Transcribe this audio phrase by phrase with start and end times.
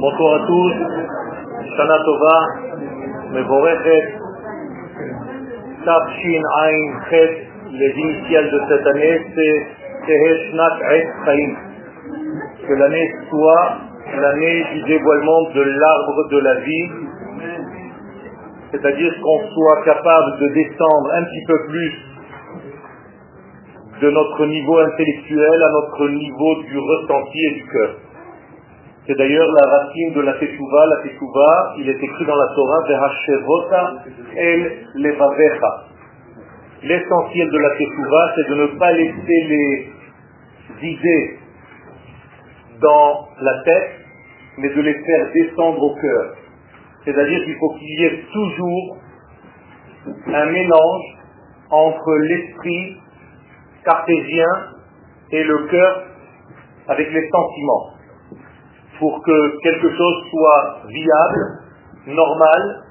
[0.00, 0.74] Bonjour à tous,
[1.76, 2.38] Shana Tova,
[3.32, 4.02] Mevorechet,
[5.86, 7.00] Tafshin Ain
[7.72, 9.66] les initiales de cette année, c'est
[10.06, 11.54] Teheshnat Et Chaim.
[12.68, 13.78] Que l'année soit
[14.20, 16.90] l'année du dévoilement de l'arbre de la vie,
[18.72, 22.09] c'est-à-dire qu'on soit capable de descendre un petit peu plus
[24.00, 27.96] de notre niveau intellectuel à notre niveau du ressenti et du cœur.
[29.06, 30.86] C'est d'ailleurs la racine de la Teshuvah.
[30.86, 33.94] La Teshuvah, il est écrit dans la Torah, Vehashevota
[34.36, 35.84] el levavecha.
[36.82, 39.88] L'essentiel de la Teshuvah, c'est de ne pas laisser les
[40.82, 41.38] idées
[42.80, 43.90] dans la tête,
[44.58, 46.34] mais de les faire descendre au cœur.
[47.04, 48.96] C'est-à-dire qu'il faut qu'il y ait toujours
[50.26, 51.16] un mélange
[51.70, 52.96] entre l'esprit
[53.90, 54.46] cartésien
[55.32, 56.02] et le cœur
[56.88, 57.90] avec les sentiments.
[58.98, 61.58] Pour que quelque chose soit viable,
[62.06, 62.82] normal,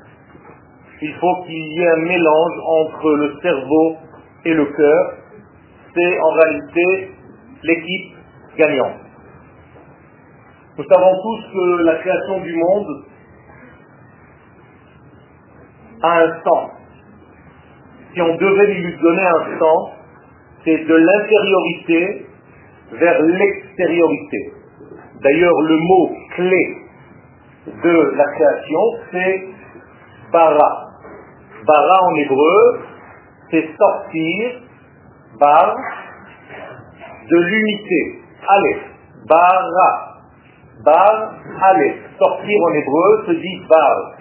[1.01, 3.95] il faut qu'il y ait un mélange entre le cerveau
[4.45, 5.13] et le cœur.
[5.93, 7.11] C'est en réalité
[7.63, 8.15] l'équipe
[8.57, 8.99] gagnante.
[10.77, 13.03] Nous savons tous que la création du monde
[16.01, 16.71] a un sens.
[18.13, 19.98] Si on devait lui donner un sens,
[20.63, 22.25] c'est de l'intériorité
[22.93, 24.53] vers l'extériorité.
[25.21, 26.77] D'ailleurs, le mot clé
[27.67, 28.79] de la création,
[29.11, 29.47] c'est
[30.31, 30.85] bara.
[31.65, 32.79] Bara en hébreu,
[33.51, 34.61] c'est sortir,
[35.39, 35.75] bar,
[37.29, 38.21] de l'unité.
[38.47, 38.83] Aleph.
[39.27, 40.09] Bara.
[40.83, 41.97] Bar, Aleph.
[42.17, 44.13] Sortir en hébreu se dit bar.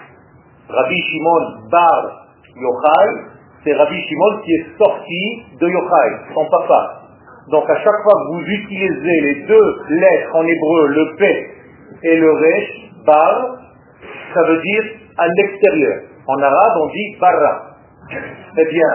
[0.69, 7.03] Rabbi Shimon bar Yochai, c'est Rabbi Shimon qui est sorti de Yochai, son papa.
[7.51, 11.50] Donc à chaque fois que vous utilisez les deux lettres en hébreu, le P
[12.03, 13.56] et le Resh, bar,
[14.34, 14.84] ça veut dire
[15.17, 16.03] à l'extérieur.
[16.27, 17.62] En arabe, on dit barra.
[18.59, 18.88] Eh bien,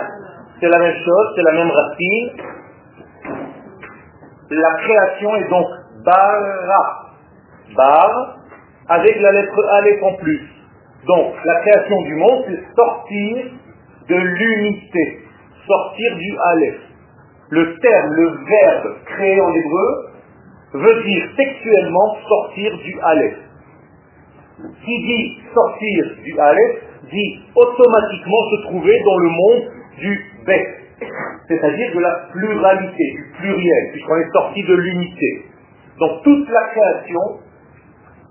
[0.59, 2.29] c'est la même chose, c'est la même racine.
[4.51, 5.67] La création est donc
[6.05, 6.99] bara.
[7.75, 8.37] Bar,
[8.87, 10.47] avec la lettre Aleph en plus.
[11.07, 13.45] Donc, la création du monde, c'est sortir
[14.09, 15.19] de l'unité,
[15.65, 16.79] sortir du Aleph.
[17.49, 20.13] Le terme, le verbe créé en hébreu,
[20.73, 23.37] veut dire textuellement sortir du Aleph.
[24.85, 26.81] Qui dit sortir du Aleph,
[27.11, 30.67] dit automatiquement se trouver dans le monde du Bet,
[31.47, 35.45] c'est-à-dire de la pluralité, du pluriel, puisqu'on est sorti de l'unité.
[35.99, 37.39] Donc toute la création,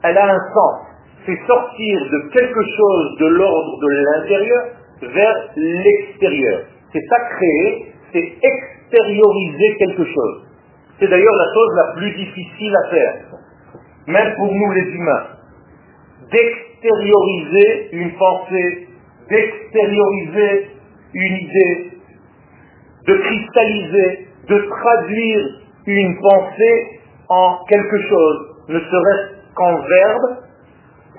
[0.03, 0.87] elle a un sens.
[1.25, 4.63] C'est sortir de quelque chose de l'ordre de l'intérieur
[5.03, 6.63] vers l'extérieur.
[6.93, 10.47] C'est ça créer, c'est extérioriser quelque chose.
[10.99, 13.15] C'est d'ailleurs la chose la plus difficile à faire,
[14.07, 15.27] même pour nous les humains.
[16.31, 18.89] D'extérioriser une pensée,
[19.29, 20.71] d'extérioriser
[21.15, 21.91] une idée,
[23.07, 25.41] de cristalliser, de traduire
[25.87, 28.39] une pensée en quelque chose,
[28.69, 30.42] ne serait-ce qu'en verbe,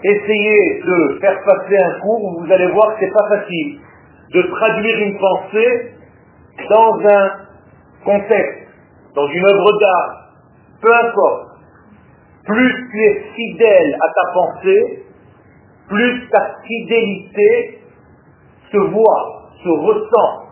[0.03, 3.79] essayez de faire passer un cours, vous allez voir que c'est pas facile
[4.33, 5.91] de traduire une pensée
[6.69, 7.31] dans un
[8.03, 8.67] contexte,
[9.15, 10.27] dans une œuvre d'art,
[10.81, 11.49] peu importe.
[12.45, 15.03] Plus tu es fidèle à ta pensée,
[15.87, 17.79] plus ta fidélité
[18.71, 20.43] se voit, se ressent.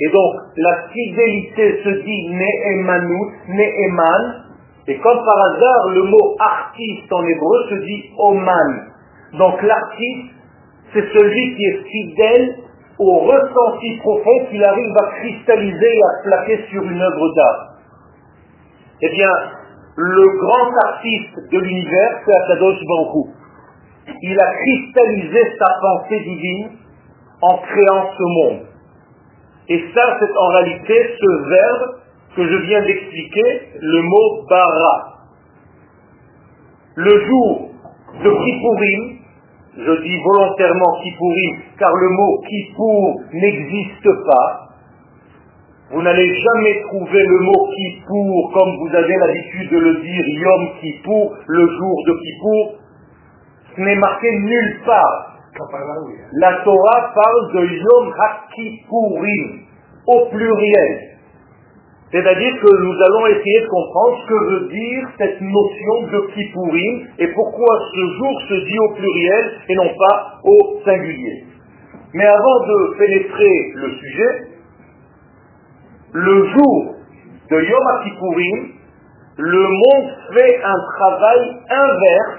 [0.00, 4.44] Et donc, la fidélité se dit ne'emanut, ne'eman,
[4.88, 8.86] et comme par hasard, le mot artiste en hébreu se dit oman.
[9.34, 10.32] Donc l'artiste,
[10.94, 12.56] c'est celui qui est fidèle
[12.98, 17.68] au ressenti profond qu'il arrive à cristalliser et à plaquer sur une œuvre d'art.
[19.02, 19.30] Eh bien,
[19.96, 23.26] le grand artiste de l'univers, c'est Akadosh Baruch
[24.22, 26.70] Il a cristallisé sa pensée divine
[27.42, 28.60] en créant ce monde.
[29.68, 31.98] Et ça, c'est en réalité ce verbe
[32.36, 35.18] que je viens d'expliquer, le mot bara.
[36.96, 37.70] Le jour
[38.24, 39.18] de Kippourim,
[39.76, 44.68] je dis volontairement Kippourim, car le mot Kippour n'existe pas.
[45.90, 50.68] Vous n'allez jamais trouver le mot Kippour comme vous avez l'habitude de le dire Yom
[50.80, 52.74] Kippour, le jour de Kippour.
[53.74, 55.36] Ce n'est marqué nulle part.
[56.32, 59.60] La Torah parle de Yom HaKippourim,
[60.06, 61.17] au pluriel.
[62.10, 67.06] C'est-à-dire que nous allons essayer de comprendre ce que veut dire cette notion de Kippourim
[67.18, 71.44] et pourquoi ce jour se dit au pluriel et non pas au singulier.
[72.14, 74.46] Mais avant de pénétrer le sujet,
[76.14, 76.94] le jour
[77.50, 78.78] de Yom Kippourim
[79.38, 82.38] le monde fait un travail inverse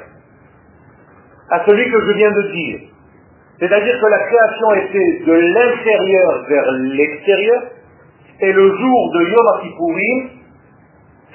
[1.52, 2.80] à celui que je viens de dire.
[3.60, 7.62] C'est-à-dire que la création était de l'intérieur vers l'extérieur,
[8.42, 10.30] et le jour de Yom Kippourim,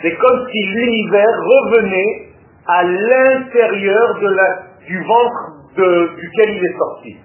[0.02, 2.28] c'est comme si l'univers revenait
[2.66, 4.18] à l'intérieur
[4.86, 7.16] du ventre duquel il est sorti.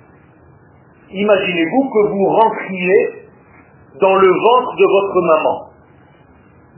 [1.12, 3.30] Imaginez-vous que vous rentriez
[4.02, 5.70] dans le ventre de votre maman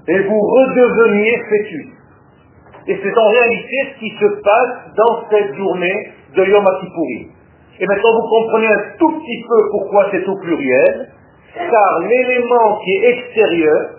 [0.07, 1.87] et vous redeveniez fœtus.
[2.87, 7.27] Et c'est en réalité ce qui se passe dans cette journée de Yom Kippourim.
[7.79, 11.09] Et maintenant vous comprenez un tout petit peu pourquoi c'est au pluriel,
[11.55, 13.89] car l'élément qui est extérieur,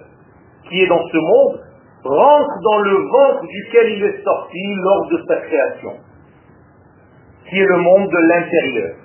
[0.68, 1.60] qui est dans ce monde,
[2.04, 5.92] rentre dans le ventre duquel il est sorti lors de sa création,
[7.48, 8.96] qui est le monde de l'intérieur.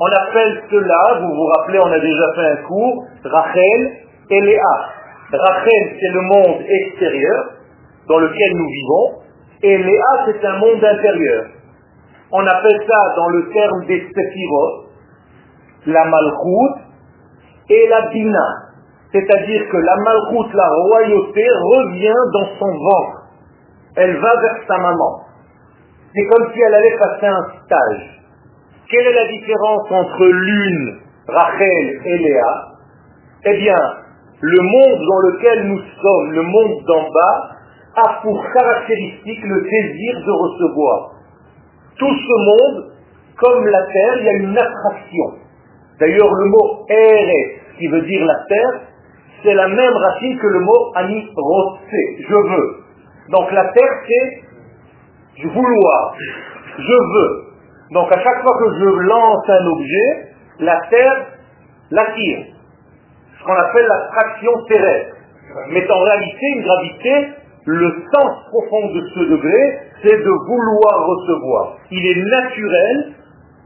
[0.00, 3.92] On appelle cela, vous vous rappelez, on a déjà fait un cours, Rachel
[4.30, 4.90] et Léa.
[5.32, 7.52] Rachel, c'est le monde extérieur
[8.06, 9.22] dans lequel nous vivons,
[9.62, 11.46] et Léa, c'est un monde intérieur.
[12.30, 14.84] On appelle ça, dans le terme des Sephirot,
[15.86, 16.87] la Malchut
[17.70, 18.48] et la Bina.
[19.12, 23.22] C'est-à-dire que la Malchut, la royauté, revient dans son ventre.
[23.96, 25.20] Elle va vers sa maman.
[26.14, 28.20] C'est comme si elle allait passer un stage.
[28.90, 32.64] Quelle est la différence entre l'une, Rachel et Léa?
[33.44, 33.76] Eh bien,
[34.40, 37.50] le monde dans lequel nous sommes, le monde d'en bas,
[37.96, 41.10] a pour caractéristique le désir de recevoir.
[41.98, 42.92] Tout ce monde,
[43.36, 45.47] comme la terre, il y a une attraction.
[46.00, 48.80] D'ailleurs, le mot Eretz, qui veut dire la terre,
[49.42, 52.76] c'est la même racine que le mot ani je veux.
[53.30, 56.14] Donc la terre, c'est vouloir,
[56.78, 57.48] je veux.
[57.92, 60.28] Donc à chaque fois que je lance un objet,
[60.60, 61.26] la Terre
[61.90, 62.46] l'attire.
[63.38, 65.16] Ce qu'on appelle l'attraction terrestre.
[65.70, 67.28] Mais en réalité, une gravité,
[67.64, 71.76] le sens profond de ce degré, c'est de vouloir recevoir.
[71.90, 73.12] Il est naturel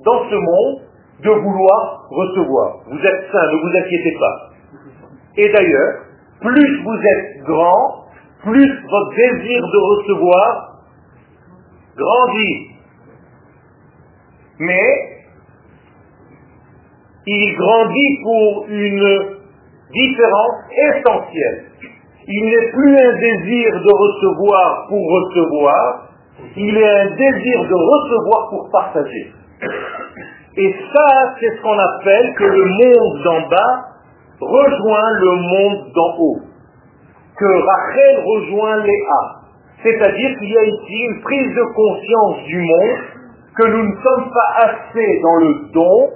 [0.05, 0.83] dans ce monde
[1.23, 2.79] de vouloir recevoir.
[2.87, 4.51] Vous êtes sain, ne vous inquiétez pas.
[5.37, 5.95] Et d'ailleurs,
[6.41, 8.05] plus vous êtes grand,
[8.43, 10.69] plus votre désir de recevoir
[11.97, 12.73] grandit
[14.59, 15.13] mais
[17.27, 19.39] il grandit pour une
[19.93, 20.57] différence
[20.89, 21.65] essentielle.
[22.27, 26.09] Il n'est plus un désir de recevoir pour recevoir,
[26.57, 29.33] il est un désir de recevoir pour partager.
[30.57, 33.93] Et ça, c'est ce qu'on appelle que le monde d'en bas
[34.41, 36.41] rejoint le monde d'en haut.
[37.39, 39.43] Que Rachel rejoint Léa.
[39.83, 42.99] C'est-à-dire qu'il y a ici une prise de conscience du monde
[43.57, 46.11] que nous ne sommes pas assez dans le don,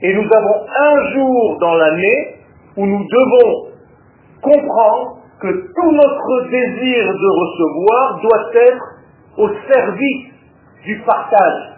[0.00, 2.36] et nous avons un jour dans l'année
[2.76, 3.68] où nous devons
[4.42, 8.84] comprendre que tout notre désir de recevoir doit être
[9.38, 10.26] au service
[10.84, 11.77] du partage.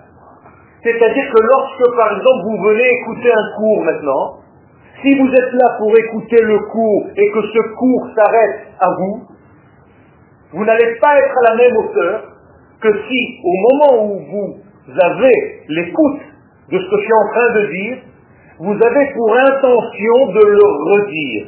[0.83, 4.41] C'est-à-dire que lorsque, par exemple, vous venez écouter un cours maintenant,
[5.03, 9.23] si vous êtes là pour écouter le cours et que ce cours s'arrête à vous,
[10.53, 12.23] vous n'allez pas être à la même hauteur
[12.81, 16.21] que si, au moment où vous avez l'écoute
[16.71, 17.99] de ce que je suis en train de dire,
[18.59, 21.47] vous avez pour intention de le redire.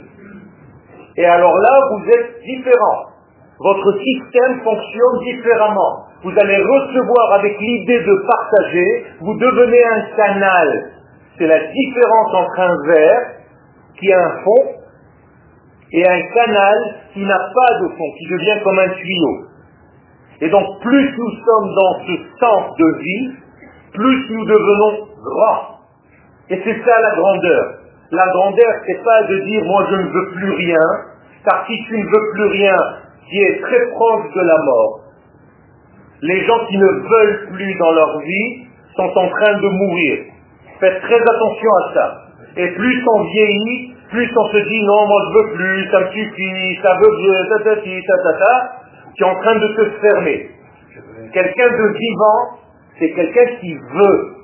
[1.17, 3.13] Et alors là, vous êtes différent.
[3.59, 6.07] Votre système fonctionne différemment.
[6.23, 10.91] Vous allez recevoir avec l'idée de partager, vous devenez un canal.
[11.37, 13.21] C'est la différence entre un verre
[13.99, 14.83] qui a un fond
[15.91, 19.47] et un canal qui n'a pas de fond, qui devient comme un tuyau.
[20.43, 23.33] Et donc plus nous sommes dans ce sens de vie,
[23.93, 25.79] plus nous devenons grands.
[26.51, 27.65] Et c'est ça la grandeur.
[28.13, 30.87] La grandeur, c'est pas de dire moi je ne veux plus rien,
[31.45, 32.77] car si tu ne veux plus rien,
[33.29, 35.02] qui est très proche de la mort,
[36.23, 40.19] les gens qui ne veulent plus dans leur vie sont en train de mourir.
[40.79, 42.23] Faites très attention à ça.
[42.57, 46.07] Et plus on vieillit, plus on se dit non, moi je veux plus, ça me
[46.13, 48.73] suffit, ça veut, ta ta ta ta ta,
[49.17, 50.51] qui est en train de se fermer.
[51.33, 52.59] Quelqu'un de vivant,
[52.99, 54.35] c'est quelqu'un qui veut.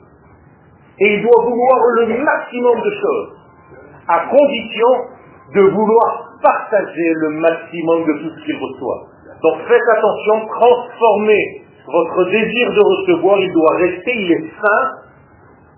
[1.01, 3.39] Et il doit vouloir le maximum de choses,
[4.09, 4.89] à condition
[5.55, 9.07] de vouloir partager le maximum de tout ce qu'il reçoit.
[9.43, 14.91] Donc faites attention, transformez votre désir de recevoir, il doit rester, il est sain,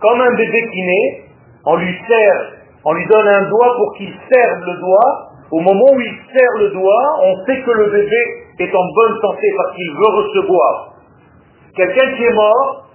[0.00, 1.24] comme un bébé qui naît,
[1.66, 2.52] on lui serre,
[2.84, 6.58] on lui donne un doigt pour qu'il serve le doigt, au moment où il serre
[6.58, 8.16] le doigt, on sait que le bébé
[8.60, 10.94] est en bonne santé parce qu'il veut recevoir.
[11.76, 12.86] Quelqu'un qui est mort,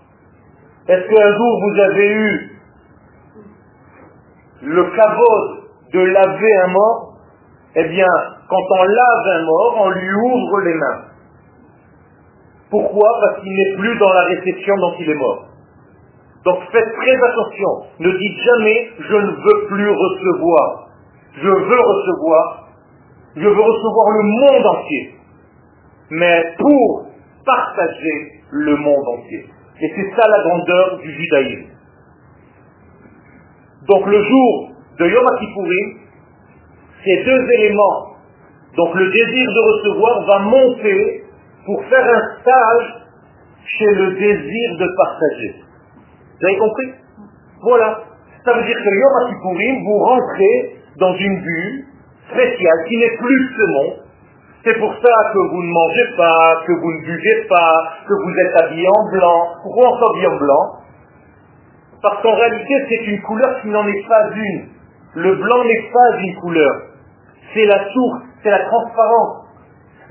[0.87, 2.59] est-ce qu'un jour vous avez eu
[4.61, 5.59] le cabot
[5.93, 7.13] de laver un mort?
[7.75, 8.07] Eh bien,
[8.49, 11.14] quand on lave un mort, on lui ouvre les mains.
[12.75, 13.09] Pourquoi?
[13.21, 15.45] Parce qu'il n'est plus dans la réception dont il est mort.
[16.43, 17.69] Donc faites très attention.
[17.99, 20.89] Ne dites jamais je ne veux plus recevoir.
[21.35, 22.67] Je veux recevoir.
[23.37, 25.15] Je veux recevoir le monde entier.
[26.11, 27.07] Mais pour
[27.45, 29.45] partager le monde entier.
[29.81, 31.69] Et c'est ça la grandeur du judaïsme.
[33.87, 35.97] Donc le jour de Yom Kippourim,
[37.05, 38.15] ces deux éléments,
[38.75, 41.24] donc le désir de recevoir va monter
[41.65, 42.95] pour faire un stage
[43.65, 45.55] chez le désir de partager.
[46.39, 46.93] Vous avez compris?
[47.63, 47.99] Voilà.
[48.45, 51.85] Ça veut dire que Yom Kippourim, vous rentrez dans une bulle
[52.29, 54.05] spéciale qui n'est plus ce monde.
[54.63, 57.73] C'est pour ça que vous ne mangez pas, que vous ne buvez pas,
[58.07, 59.47] que vous êtes habillé en blanc.
[59.61, 60.73] Pourquoi on s'habille en blanc?
[62.01, 64.69] Parce qu'en réalité, c'est une couleur qui n'en est pas une.
[65.15, 66.81] Le blanc n'est pas une couleur.
[67.53, 69.44] C'est la source, c'est la transparence.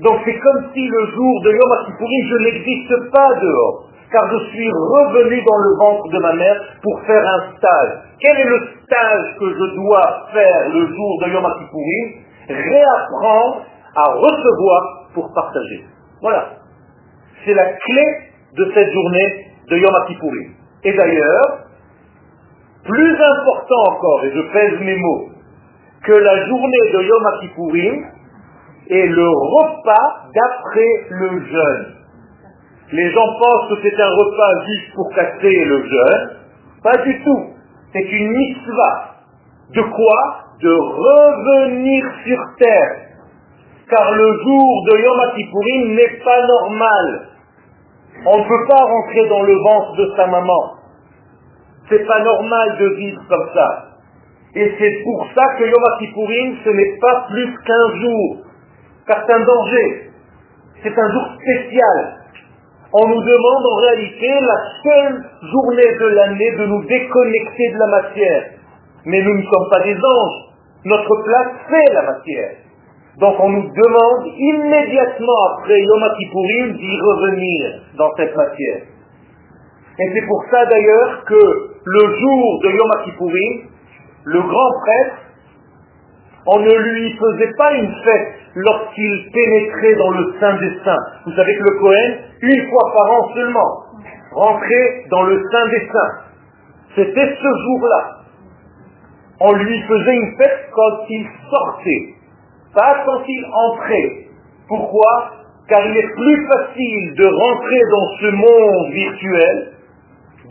[0.01, 4.45] Donc c'est comme si le jour de Yom Kippourim, je n'existe pas dehors car je
[4.49, 7.91] suis revenu dans le ventre de ma mère pour faire un stage.
[8.19, 14.11] Quel est le stage que je dois faire le jour de Yom Kippourim Réapprendre à
[14.11, 15.85] recevoir pour partager.
[16.21, 16.49] Voilà.
[17.43, 18.03] C'est la clé
[18.57, 20.51] de cette journée de Yom Kippourim.
[20.83, 21.65] Et d'ailleurs,
[22.83, 25.29] plus important encore, et je pèse mes mots,
[26.03, 28.05] que la journée de Yom Kippourim
[28.89, 31.95] est le repas d'après le jeûne.
[32.91, 36.29] Les gens pensent que c'est un repas juste pour casser le jeûne.
[36.83, 37.45] Pas du tout.
[37.93, 39.15] C'est une mitzvah.
[39.73, 43.05] De quoi De revenir sur terre.
[43.89, 47.29] Car le jour de Yom Kippourim n'est pas normal.
[48.25, 50.75] On ne peut pas rentrer dans le ventre de sa maman.
[51.89, 53.85] C'est pas normal de vivre comme ça.
[54.55, 58.37] Et c'est pour ça que Yom Kippourim, ce n'est pas plus qu'un jour.
[59.07, 60.11] Car c'est un danger.
[60.83, 62.25] C'est un jour spécial
[62.97, 67.87] on nous demande en réalité la seule journée de l'année de nous déconnecter de la
[67.87, 68.43] matière.
[69.05, 70.55] Mais nous ne sommes pas des anges.
[70.85, 72.51] Notre place, c'est la matière.
[73.19, 78.83] Donc on nous demande immédiatement après Yom Kippourim d'y revenir dans cette matière.
[79.99, 81.41] Et c'est pour ça d'ailleurs que
[81.85, 83.69] le jour de Yom Kippourim,
[84.23, 85.17] le grand prêtre
[86.47, 91.05] on ne lui faisait pas une fête lorsqu'il pénétrait dans le Saint des Saints.
[91.25, 93.83] Vous savez que le Cohen, une fois par an seulement,
[94.31, 96.21] rentrait dans le Saint des Saints.
[96.95, 98.11] C'était ce jour-là.
[99.41, 102.13] On lui faisait une fête quand il sortait,
[102.73, 104.27] pas quand il entrait.
[104.67, 105.31] Pourquoi?
[105.67, 109.71] Car il est plus facile de rentrer dans ce monde virtuel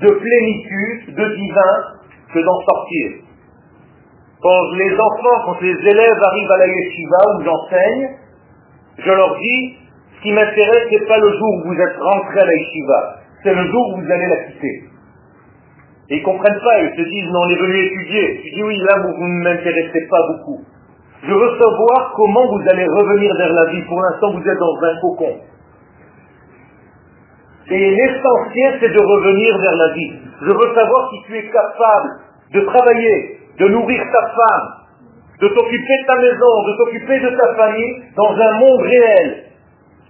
[0.00, 1.84] de plénitude, de divin,
[2.32, 3.23] que d'en sortir.
[4.44, 8.08] Quand les enfants, quand les élèves arrivent à la yeshiva où j'enseigne,
[8.98, 9.78] je leur dis,
[10.16, 13.16] ce qui m'intéresse, ce n'est pas le jour où vous êtes rentrés à la yeshiva,
[13.42, 14.82] c'est le jour où vous allez la quitter.
[16.10, 18.40] Et ils ne comprennent pas, ils se disent, non, on est venu étudier.
[18.44, 20.60] Je dis, oui, là, vous ne m'intéressez pas beaucoup.
[21.22, 23.82] Je veux savoir comment vous allez revenir vers la vie.
[23.88, 25.36] Pour l'instant, vous êtes dans un cocon.
[27.70, 30.12] Et l'essentiel, c'est de revenir vers la vie.
[30.42, 32.10] Je veux savoir si tu es capable
[32.52, 34.68] de travailler, de nourrir ta femme,
[35.40, 39.44] de t'occuper de ta maison, de t'occuper de ta famille dans un monde réel,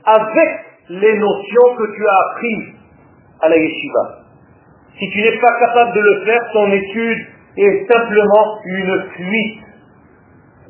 [0.04, 0.50] avec
[0.90, 2.74] les notions que tu as apprises
[3.40, 4.18] à la yeshiva.
[4.98, 9.64] Si tu n'es pas capable de le faire, ton étude est simplement une fuite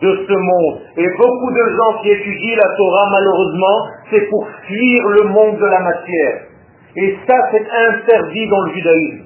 [0.01, 0.81] de ce monde.
[0.97, 5.67] Et beaucoup de gens qui étudient la Torah, malheureusement, c'est pour fuir le monde de
[5.67, 6.41] la matière.
[6.97, 9.25] Et ça, c'est interdit dans le judaïsme.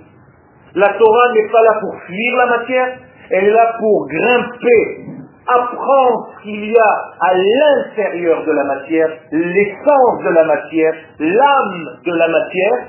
[0.75, 2.99] La Torah n'est pas là pour fuir la matière,
[3.31, 5.07] elle est là pour grimper,
[5.47, 11.99] apprendre ce qu'il y a à l'intérieur de la matière, l'essence de la matière, l'âme
[12.05, 12.89] de la matière,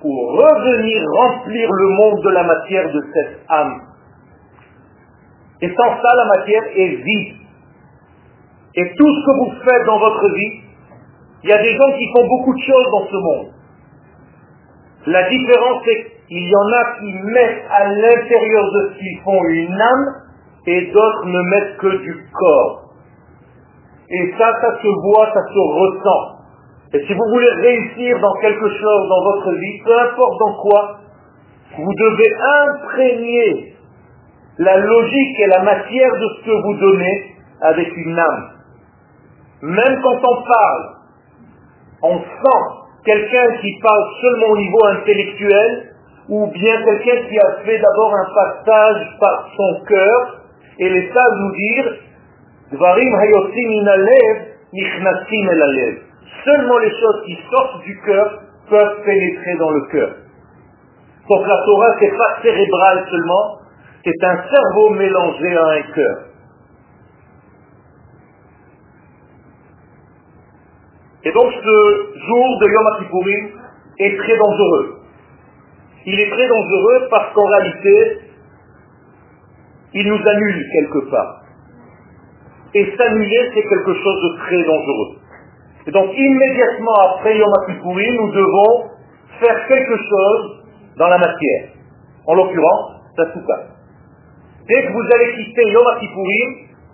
[0.00, 3.80] pour revenir remplir le monde de la matière de cette âme.
[5.62, 7.36] Et sans ça, la matière est vide.
[8.76, 10.62] Et tout ce que vous faites dans votre vie,
[11.42, 13.52] il y a des gens qui font beaucoup de choses dans ce monde.
[15.06, 19.42] La différence, c'est il y en a qui mettent à l'intérieur de ce qu'ils font
[19.44, 20.14] une âme
[20.66, 22.94] et d'autres ne mettent que du corps.
[24.08, 26.40] Et ça, ça se voit, ça se ressent.
[26.92, 30.98] Et si vous voulez réussir dans quelque chose dans votre vie, peu importe dans quoi,
[31.76, 32.32] vous devez
[32.64, 33.74] imprégner
[34.58, 38.50] la logique et la matière de ce que vous donnez avec une âme.
[39.62, 40.96] Même quand on parle,
[42.02, 42.62] on sent
[43.04, 45.89] quelqu'un qui parle seulement au niveau intellectuel
[46.30, 50.40] ou bien quelqu'un qui a fait d'abord un passage par son cœur
[50.78, 51.92] et les sages nous dire
[56.44, 60.10] Seulement les choses qui sortent du cœur peuvent pénétrer dans le cœur.
[61.28, 63.58] Donc la Torah, c'est pas cérébral seulement,
[64.04, 66.16] c'est un cerveau mélangé à un cœur.
[71.24, 73.48] Et donc ce jour de Yom Kippourim
[73.98, 74.99] est très dangereux.
[76.06, 78.20] Il est très dangereux parce qu'en réalité,
[79.92, 81.42] il nous annule quelque part.
[82.74, 85.16] Et s'annuler, c'est quelque chose de très dangereux.
[85.86, 87.52] Et donc immédiatement après Yom
[87.84, 88.90] nous devons
[89.40, 90.64] faire quelque chose
[90.96, 91.70] dans la matière.
[92.26, 93.54] En l'occurrence, la souka.
[94.68, 95.84] Dès que vous allez quitter Yom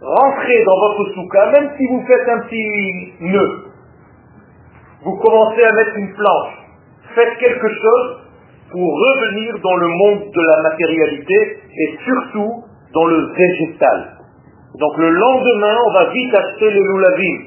[0.01, 3.65] rentrez dans votre souka, même si vous faites un petit nœud.
[5.03, 6.55] Vous commencez à mettre une planche.
[7.15, 8.26] Faites quelque chose
[8.77, 14.19] pour revenir dans le monde de la matérialité et surtout dans le végétal.
[14.79, 17.39] Donc le lendemain, on va vite acheter les loulavim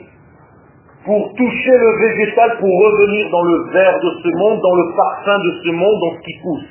[1.06, 5.38] pour toucher le végétal, pour revenir dans le vert de ce monde, dans le parfum
[5.38, 6.70] de ce monde, dans ce qui pousse.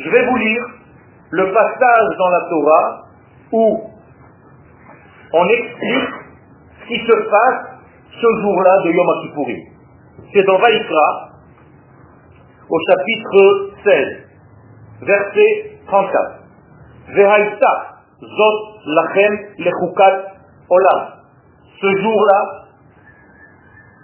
[0.00, 0.64] Je vais vous lire
[1.30, 3.02] le passage dans la Torah
[3.52, 3.80] où
[5.32, 6.10] on explique
[6.80, 7.66] ce qui se passe
[8.10, 9.62] ce jour-là de Yom Kippourim.
[10.32, 11.33] C'est dans Vaïkra,
[12.68, 16.44] au chapitre 16, verset 34.
[17.14, 17.72] Vehaïta,
[18.20, 20.16] zot lachem lechukat
[20.70, 21.00] olam.
[21.80, 22.40] Ce jour-là,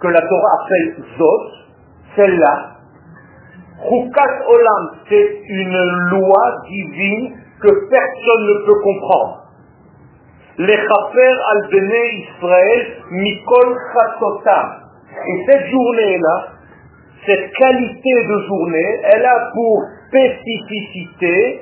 [0.01, 1.51] que la Torah appelle zot,
[2.15, 2.71] celle-là,
[3.89, 5.77] chukat olam, c'est une
[6.11, 9.37] loi divine que personne ne peut comprendre.
[10.57, 14.81] Lechaper al Israël mikol chatotam.
[15.27, 16.47] Et cette journée-là,
[17.25, 21.61] cette qualité de journée, elle a pour spécificité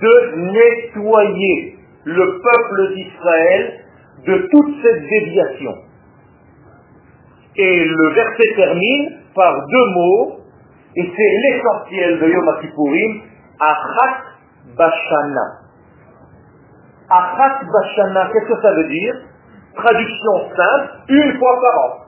[0.00, 3.80] de nettoyer le peuple d'Israël
[4.26, 5.74] de toute cette déviation.
[7.56, 10.40] Et le verset termine par deux mots,
[10.96, 13.22] et c'est l'essentiel de Yom Kippourim,
[13.60, 14.22] Achat
[14.76, 15.46] Bashana.
[17.10, 19.14] Achat Bashana, qu'est-ce que ça veut dire?
[19.76, 22.03] Traduction simple, une fois par an.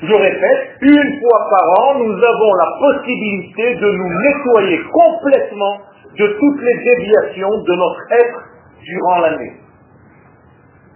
[0.00, 5.78] Je répète, une fois par an, nous avons la possibilité de nous nettoyer complètement
[6.16, 8.40] de toutes les déviations de notre être
[8.80, 9.54] durant l'année.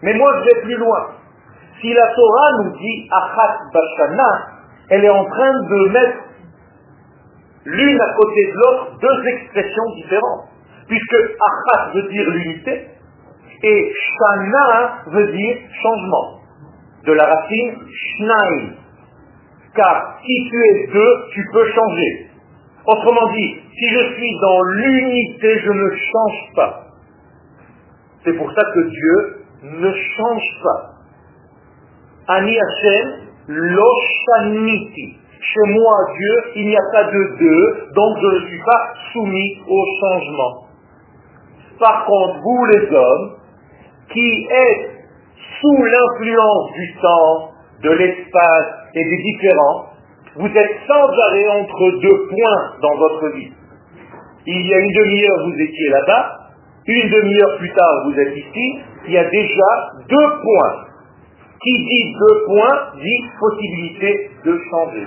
[0.02, 1.08] Mais moi, je vais plus loin.
[1.80, 4.48] Si la Torah nous dit Achat Bashana,
[4.88, 6.18] elle est en train de mettre
[7.64, 10.48] l'une à côté de l'autre deux expressions différentes.
[10.86, 12.88] Puisque Achat veut dire l'unité
[13.64, 16.38] et Shana veut dire changement.
[17.04, 18.81] De la racine Shnaim.
[19.74, 22.30] Car si tu es deux, tu peux changer.
[22.86, 26.86] Autrement dit, si je suis dans l'unité, je ne change pas.
[28.24, 30.92] C'est pour ça que Dieu ne change pas.
[32.28, 33.90] Ani Hashem lo
[35.44, 39.62] Chez moi, Dieu, il n'y a pas de deux, donc je ne suis pas soumis
[39.66, 40.66] au changement.
[41.80, 43.36] Par contre, vous les hommes,
[44.12, 44.90] qui êtes
[45.60, 47.50] sous l'influence du temps,
[47.82, 49.86] de l'espace et des différents,
[50.36, 53.52] vous êtes sans arrêt entre deux points dans votre vie.
[54.46, 56.38] Il y a une demi-heure, vous étiez là-bas,
[56.86, 60.86] une demi-heure plus tard, vous êtes ici, il y a déjà deux points.
[61.62, 65.06] Qui dit deux points dit possibilité de changer.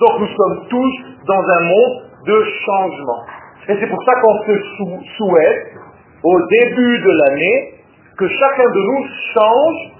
[0.00, 0.92] Donc nous sommes tous
[1.26, 3.22] dans un monde de changement.
[3.68, 5.72] Et c'est pour ça qu'on se souhaite,
[6.24, 7.74] au début de l'année,
[8.18, 9.92] que chacun de nous change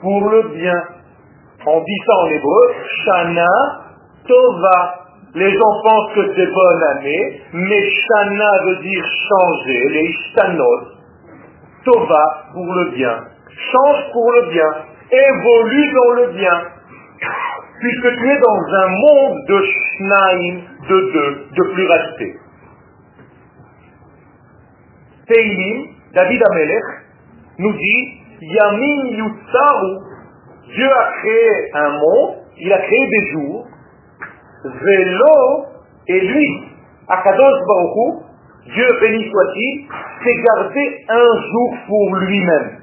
[0.00, 0.82] pour le bien.
[1.66, 3.48] On dit ça en hébreu, Shana
[4.26, 4.98] Tova.
[5.34, 10.80] Les gens pensent que c'est bonne année, mais Shana veut dire changer, les Ishtanot.
[11.84, 13.16] Tova pour le bien.
[13.48, 14.70] Change pour le bien.
[15.10, 16.62] Évolue dans le bien.
[17.80, 22.36] Puisque tu es dans un monde de Shnaim, de deux, de pluralité.
[25.28, 26.84] Teilim, David Amelech,
[27.58, 30.11] nous dit Yamin Yutsaru,
[30.66, 33.66] Dieu a créé un monde, il a créé des jours,
[34.64, 35.66] Vélo
[36.06, 36.46] et lui,
[37.08, 38.22] Akadosh Baruchou,
[38.66, 39.88] Dieu béni soit-il,
[40.22, 42.78] s'est gardé un jour pour lui-même.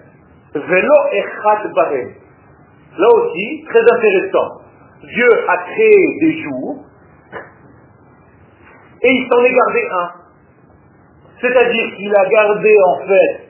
[0.53, 2.09] Vélo et Chad Barem.
[2.97, 4.61] Là aussi, très intéressant.
[5.03, 6.83] Dieu a créé des jours
[9.01, 10.11] et il s'en est gardé un.
[11.39, 13.49] C'est-à-dire qu'il a gardé en fait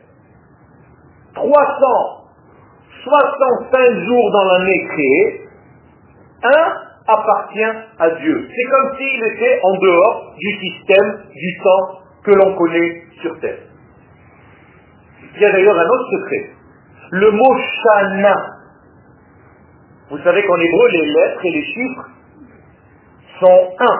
[3.03, 5.41] 365 jours dans l'année créée,
[6.43, 8.47] un appartient à Dieu.
[8.55, 13.59] C'est comme s'il était en dehors du système du temps que l'on connaît sur Terre.
[15.35, 16.49] Il y a d'ailleurs un autre secret.
[17.11, 18.35] Le mot Shana,
[20.11, 22.09] vous savez qu'en hébreu, les lettres et les chiffres
[23.39, 23.97] sont un.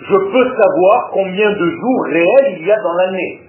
[0.00, 3.47] Je peux savoir combien de jours réels il y a dans l'année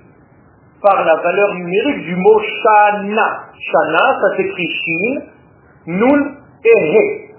[0.81, 3.49] par la valeur numérique du mot Shana.
[3.59, 5.21] Shana, ça s'écrit Shin,
[5.87, 7.35] Nun et He.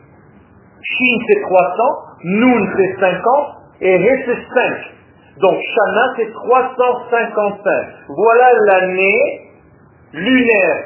[0.82, 1.76] Shin c'est 300,
[2.24, 5.40] Nun c'est 50 et He c'est 5.
[5.40, 7.86] Donc Shana c'est 355.
[8.08, 9.50] Voilà l'année
[10.12, 10.84] lunaire.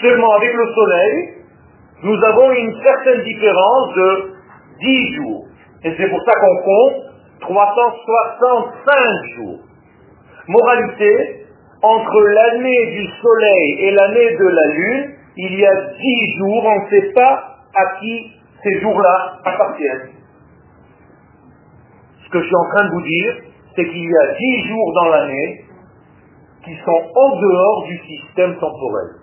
[0.00, 1.34] Seulement avec le soleil,
[2.02, 4.32] nous avons une certaine différence de
[4.80, 5.46] 10 jours.
[5.84, 7.02] Et c'est pour ça qu'on compte
[7.40, 9.65] 365 jours.
[10.48, 11.46] Moralité,
[11.82, 16.84] entre l'année du soleil et l'année de la lune, il y a dix jours, on
[16.84, 18.32] ne sait pas à qui
[18.62, 20.10] ces jours-là appartiennent.
[22.24, 23.34] Ce que je suis en train de vous dire,
[23.76, 25.64] c'est qu'il y a dix jours dans l'année
[26.64, 29.16] qui sont en dehors du système temporel.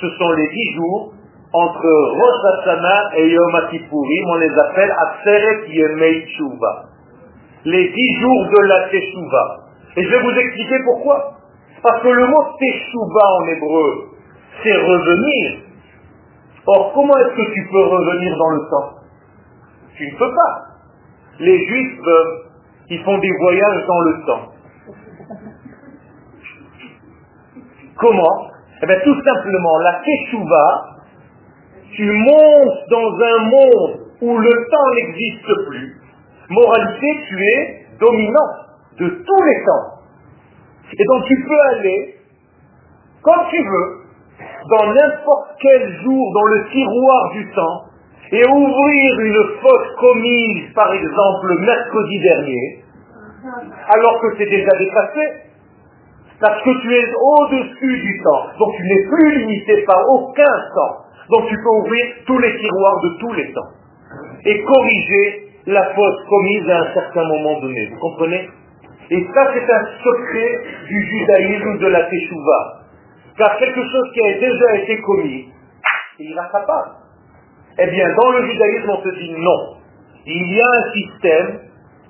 [0.00, 1.12] Ce sont les dix jours
[1.52, 6.84] entre Rosh Hashanah et Yom Kippourim, on les appelle Atzeret Yemei Tshuva.
[7.64, 9.65] Les dix jours de la Teshuvah.
[9.96, 11.32] Et je vais vous expliquer pourquoi.
[11.82, 14.08] Parce que le mot Teshuvah en hébreu,
[14.62, 15.60] c'est revenir.
[16.66, 18.94] Or, comment est-ce que tu peux revenir dans le temps?
[19.96, 20.66] Tu ne peux pas.
[21.38, 22.00] Les juifs,
[22.90, 24.52] ils font des voyages dans le temps.
[27.96, 28.50] Comment?
[28.82, 30.96] Eh bien, tout simplement, la Teshuvah,
[31.92, 36.00] tu montes dans un monde où le temps n'existe plus.
[36.50, 38.65] Moralité, tu es dominant
[38.98, 39.96] de tous les temps.
[40.98, 42.14] Et donc tu peux aller,
[43.22, 44.06] quand tu veux,
[44.70, 47.82] dans n'importe quel jour dans le tiroir du temps,
[48.32, 52.84] et ouvrir une faute commise, par exemple, le mercredi dernier,
[53.94, 55.46] alors que c'est déjà dépassé,
[56.40, 58.46] parce que tu es au-dessus du temps.
[58.58, 61.04] Donc tu n'es plus limité par aucun temps.
[61.30, 63.70] Donc tu peux ouvrir tous les tiroirs de tous les temps.
[64.44, 67.88] Et corriger la faute commise à un certain moment donné.
[67.92, 68.48] Vous comprenez?
[69.10, 72.82] Et ça, c'est un secret du judaïsme de la Teshuvah.
[73.38, 75.48] Car quelque chose qui a déjà été commis,
[76.18, 76.96] il pas.
[77.78, 79.76] Eh bien, dans le judaïsme, on se dit non.
[80.24, 81.60] Il y a un système,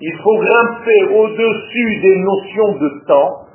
[0.01, 3.47] il faut grimper au-dessus des notions de temps,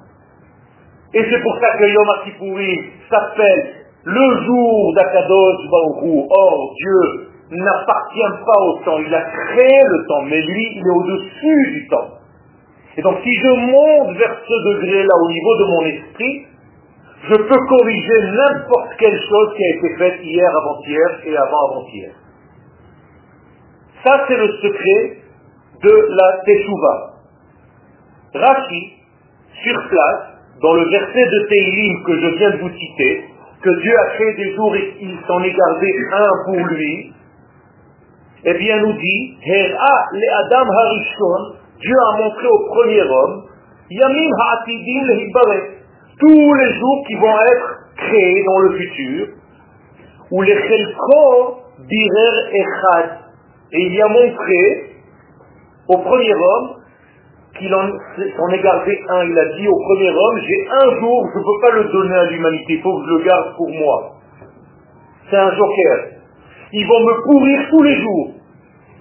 [1.13, 3.73] et c'est pour ça que Yom Kippourim s'appelle
[4.03, 10.21] le jour d'Akadosh Baruch Or, Dieu n'appartient pas au temps, il a créé le temps,
[10.23, 12.20] mais lui, il est au-dessus du temps.
[12.97, 16.45] Et donc si je monte vers ce degré-là au niveau de mon esprit,
[17.29, 22.11] je peux corriger n'importe quelle chose qui a été faite hier, avant-hier et avant-avant-hier.
[24.03, 25.17] Ça, c'est le secret
[25.83, 27.11] de la Teshuvah.
[28.33, 28.93] Rashi,
[29.63, 33.25] sur place, dans le verset de Teilim que je viens de vous citer,
[33.61, 37.13] que Dieu a créé des jours et qu'il s'en est gardé un pour lui,
[38.45, 43.43] eh bien nous dit, Hera le Adam Harishon, Dieu a montré au premier homme,
[43.89, 45.81] Yamim Ha'atidim le
[46.19, 49.27] tous les jours qui vont être créés dans le futur,
[50.31, 53.09] où les Chelko Birer Echad,
[53.71, 54.91] et il y a montré
[55.87, 56.81] au premier homme
[57.57, 59.23] qu'il en, est gardé un.
[59.23, 62.15] Il a dit au premier homme, j'ai un jour, je ne peux pas le donner
[62.15, 64.11] à l'humanité, il faut que je le garde pour moi.
[65.29, 66.07] C'est un joker.
[66.73, 68.31] Ils vont me pourrir tous les jours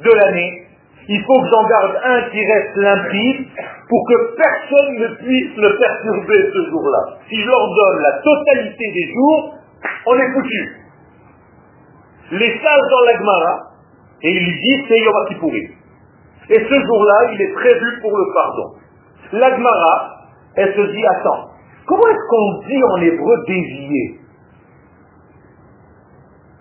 [0.05, 0.60] de l'année.
[1.13, 3.47] Il faut que j'en garde un qui reste limpide
[3.89, 7.19] pour que personne ne puisse le perturber ce jour-là.
[7.29, 9.55] Si je leur donne la totalité des jours,
[10.07, 10.77] on est foutu.
[12.31, 13.59] Les sages dans l'Agmara,
[14.23, 15.71] et il dit c'est Yom Kippourim.
[16.49, 18.75] Et ce jour-là, il est prévu pour le pardon.
[19.33, 20.11] L'Agmara,
[20.55, 21.49] elle se dit, attends,
[21.87, 24.21] comment est-ce qu'on dit en hébreu dévier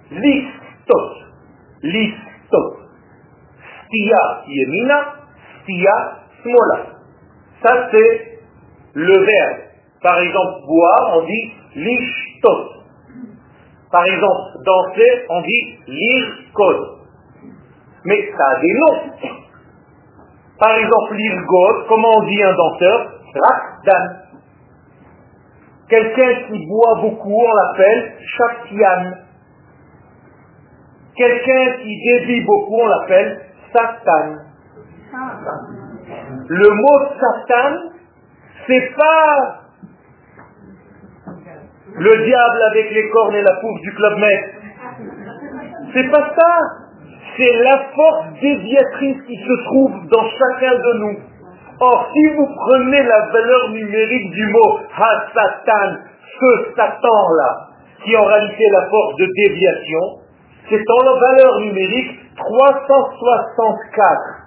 [0.10, 1.14] Listot.
[1.84, 2.79] Listot.
[3.89, 4.97] Stia yemina,
[5.63, 5.95] stia
[6.43, 6.78] smola.
[7.65, 8.39] Ça, c'est
[8.93, 9.58] le verbe.
[10.02, 12.69] Par exemple, boire, on dit lishtot.
[13.91, 16.99] Par exemple, danser, on dit lirkot.
[18.06, 19.12] Mais ça a des noms.
[20.60, 23.12] Par exemple, l'irgot, comment on dit un danseur?
[23.34, 24.15] Rakdan.
[25.89, 29.13] Quelqu'un qui boit beaucoup, on l'appelle Shaktian.
[31.15, 34.36] Quelqu'un qui débit beaucoup, on l'appelle Satan.
[36.48, 37.92] Le mot Satan,
[38.68, 39.62] c'est pas
[41.96, 44.40] le diable avec les cornes et la pouffe du club Med.
[45.94, 46.80] C'est pas ça
[47.40, 51.20] c'est la force déviatrice qui se trouve dans chacun de nous.
[51.80, 55.98] Or, si vous prenez la valeur numérique du mot Ha-Satan,
[56.40, 57.68] ce Satan-là,
[58.04, 60.02] qui en réalité est la force de déviation,
[60.70, 64.39] c'est en la valeur numérique 364.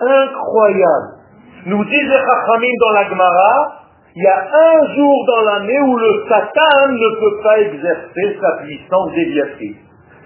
[0.00, 1.14] Incroyable.
[1.66, 3.74] Nous disait Chachamim dans la Gemara,
[4.14, 8.52] il y a un jour dans l'année où le Satan ne peut pas exercer sa
[8.62, 9.76] puissance déviatrice.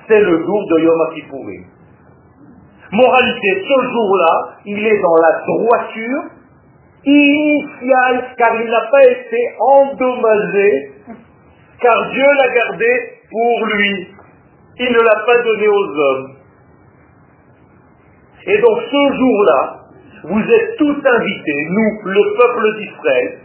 [0.08, 1.64] C'est le jour de Yom Kippourim.
[2.92, 6.22] Moralité, ce jour-là, il est dans la droiture
[7.04, 10.92] initiale, car il n'a pas été endommagé,
[11.80, 14.08] car Dieu l'a gardé pour lui.
[14.78, 16.41] Il ne l'a pas donné aux hommes.
[18.46, 19.78] Et donc ce jour-là,
[20.24, 23.38] vous êtes tous invités, nous, le peuple d'Israël,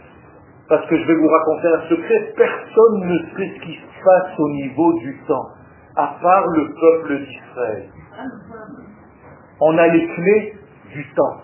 [0.68, 4.38] parce que je vais vous raconter un secret, personne ne sait ce qui se passe
[4.38, 5.48] au niveau du temps,
[5.96, 7.88] à part le peuple d'Israël.
[9.60, 10.54] On a les clés
[10.92, 11.42] du temps.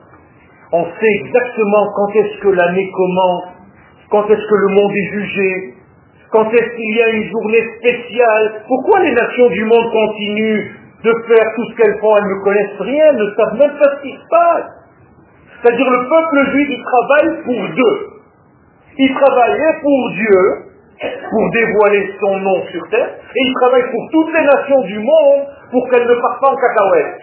[0.72, 3.44] On sait exactement quand est-ce que l'année commence,
[4.10, 5.74] quand est-ce que le monde est jugé,
[6.30, 8.62] quand est-ce qu'il y a une journée spéciale.
[8.66, 10.70] Pourquoi les nations du monde continuent
[11.04, 14.02] de faire tout ce qu'elles font Elles ne connaissent rien, ne savent même pas ce
[14.02, 14.70] qui se passe.
[15.60, 17.98] C'est-à-dire le peuple juif, il travaille pour deux.
[18.96, 20.42] Il travaille pour Dieu,
[21.30, 25.46] pour dévoiler son nom sur terre, et il travaille pour toutes les nations du monde
[25.70, 27.20] pour qu'elles ne partent pas en cacahuète.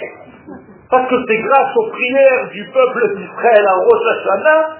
[0.89, 4.77] Parce que c'est grâce aux prières du peuple d'Israël à Rosh Hashanah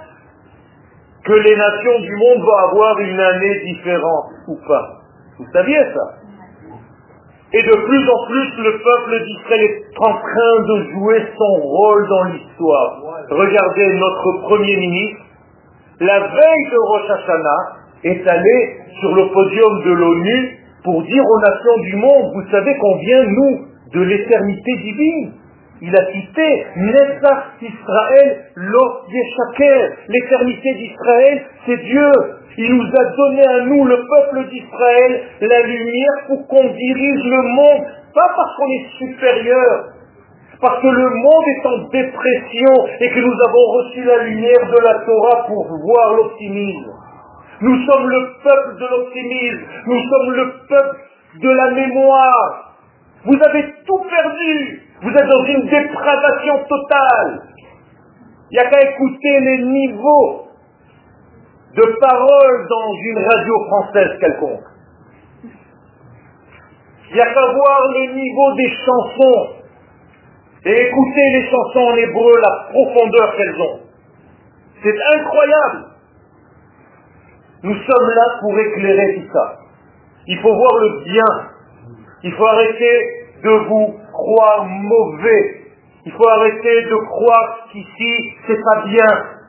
[1.24, 4.90] que les nations du monde vont avoir une année différente, ou pas.
[5.38, 6.21] Vous saviez ça?
[7.54, 12.08] Et de plus en plus, le peuple d'Israël est en train de jouer son rôle
[12.08, 13.02] dans l'histoire.
[13.30, 15.22] Regardez notre Premier ministre,
[16.00, 21.40] la veille de Rosh Hashanah, est allé sur le podium de l'ONU pour dire aux
[21.40, 23.60] nations du monde, vous savez qu'on vient, nous,
[23.94, 25.34] de l'éternité divine.
[25.82, 29.92] Il a cité Netzach Israël Lo Yeshaker.
[30.08, 32.12] L'éternité d'Israël, c'est Dieu.
[32.58, 37.42] Il nous a donné à nous, le peuple d'Israël, la lumière pour qu'on dirige le
[37.56, 37.88] monde.
[38.14, 39.86] Pas parce qu'on est supérieur,
[40.60, 44.84] parce que le monde est en dépression et que nous avons reçu la lumière de
[44.84, 46.92] la Torah pour voir l'optimisme.
[47.62, 49.66] Nous sommes le peuple de l'optimisme.
[49.86, 51.00] Nous sommes le peuple
[51.42, 52.76] de la mémoire.
[53.24, 54.82] Vous avez tout perdu.
[55.02, 57.42] Vous êtes dans une dépravation totale.
[58.52, 60.51] Il n'y a qu'à écouter les niveaux
[61.76, 64.64] de paroles dans une radio française quelconque.
[67.10, 69.50] Il n'y a qu'à voir les niveaux des chansons
[70.66, 73.80] et écouter les chansons en hébreu, la profondeur qu'elles ont.
[74.84, 75.86] C'est incroyable.
[77.64, 79.60] Nous sommes là pour éclairer tout ça.
[80.28, 81.50] Il faut voir le bien.
[82.24, 83.00] Il faut arrêter
[83.44, 85.62] de vous croire mauvais.
[86.06, 89.41] Il faut arrêter de croire qu'ici, c'est pas bien.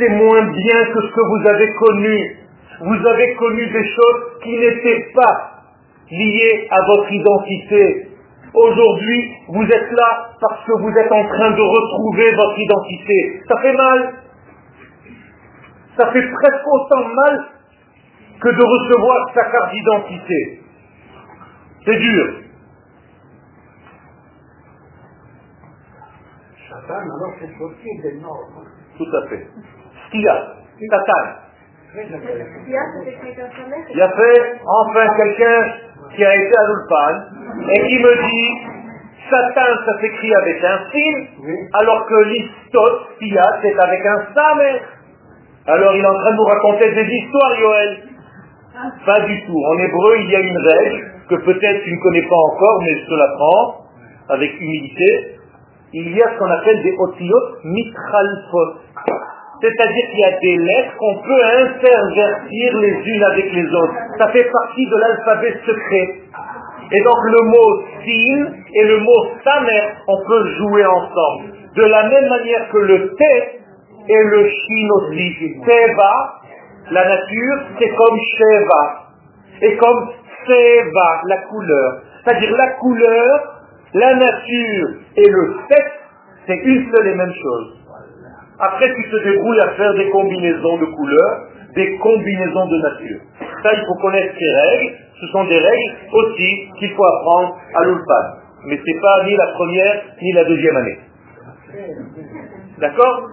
[0.00, 2.36] C'est moins bien que ce que vous avez connu.
[2.80, 5.62] Vous avez connu des choses qui n'étaient pas
[6.10, 8.08] liées à votre identité.
[8.54, 13.42] Aujourd'hui, vous êtes là parce que vous êtes en train de retrouver votre identité.
[13.46, 14.14] Ça fait mal.
[15.98, 17.44] Ça fait presque autant mal
[18.40, 20.60] que de recevoir sa carte d'identité.
[21.84, 22.26] C'est dur.
[26.88, 28.64] alors c'est possible des normes.
[28.96, 29.46] Tout à fait.
[30.10, 30.36] Skia,
[30.90, 31.24] Satan.
[33.90, 35.72] Il y a fait enfin quelqu'un
[36.14, 37.14] qui a été à l'Ulpan
[37.68, 38.50] et qui me dit
[39.30, 41.14] Satan ça s'écrit avec un sin,
[41.80, 44.82] alors que l'istot, Skia, c'est avec un samer.
[45.66, 47.98] Alors il est en train de nous raconter des histoires, Yoel.
[49.04, 49.62] Pas du tout.
[49.66, 52.94] En hébreu, il y a une règle que peut-être tu ne connais pas encore, mais
[52.98, 53.84] je te l'apprends
[54.30, 55.36] avec humilité.
[55.92, 58.80] Il y a ce qu'on appelle des otiyot mitralfot.
[59.60, 63.94] C'est-à-dire qu'il y a des lettres qu'on peut intervertir les unes avec les autres.
[64.18, 66.14] Ça fait partie de l'alphabet secret.
[66.92, 71.52] Et donc le mot sin et le mot samer, on peut jouer ensemble.
[71.76, 73.60] De la même manière que le té
[74.08, 75.54] et le shin aussi.
[75.64, 76.40] Teva,
[76.90, 79.06] la nature, c'est comme Sheva.
[79.62, 80.10] Et comme
[80.46, 82.02] Seva, la couleur.
[82.24, 83.60] C'est-à-dire la couleur,
[83.94, 85.92] la nature et le sexe,
[86.46, 87.79] c'est une seule et même chose.
[88.60, 93.20] Après, tu te débrouilles à faire des combinaisons de couleurs, des combinaisons de nature.
[93.62, 94.94] Ça, il faut connaître ces règles.
[95.18, 98.34] Ce sont des règles aussi qu'il faut apprendre à l'Ulpan.
[98.66, 100.98] Mais ce n'est pas ni la première ni la deuxième année.
[102.78, 103.30] D'accord?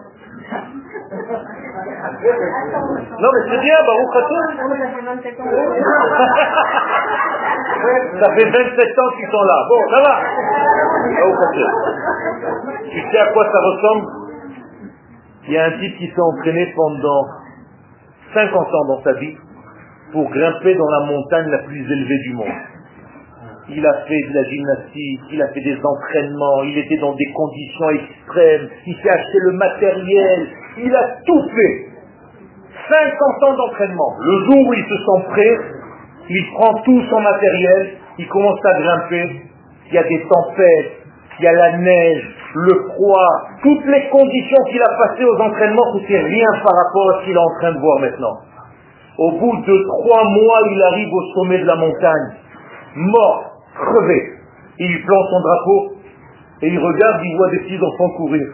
[3.19, 4.13] Non, mais c'est bien, Baruch
[8.21, 9.65] Ça fait 27 ans qu'ils sont là.
[9.67, 10.15] Bon, ça va.
[11.19, 11.39] Baruch
[12.91, 14.26] Tu sais à quoi ça ressemble?
[15.47, 17.21] Il y a un type qui s'est entraîné pendant
[18.33, 19.35] 50 ans dans sa vie
[20.11, 22.47] pour grimper dans la montagne la plus élevée du monde.
[23.69, 27.31] Il a fait de la gymnastique, il a fait des entraînements, il était dans des
[27.33, 31.87] conditions extrêmes, il s'est acheté le matériel, il a tout fait.
[32.89, 34.15] 50 ans d'entraînement.
[34.19, 35.57] Le jour où il se sent prêt,
[36.29, 39.41] il prend tout son matériel, il commence à grimper,
[39.87, 40.96] il y a des tempêtes,
[41.39, 43.29] il y a la neige, le froid,
[43.61, 47.33] toutes les conditions qu'il a passées aux entraînements, c'est rien par rapport à ce qu'il
[47.33, 48.37] est en train de voir maintenant.
[49.19, 52.27] Au bout de trois mois, il arrive au sommet de la montagne,
[52.95, 54.33] mort, crevé.
[54.79, 55.93] Il plante son drapeau
[56.61, 58.47] et il regarde, il voit des petits enfants courir.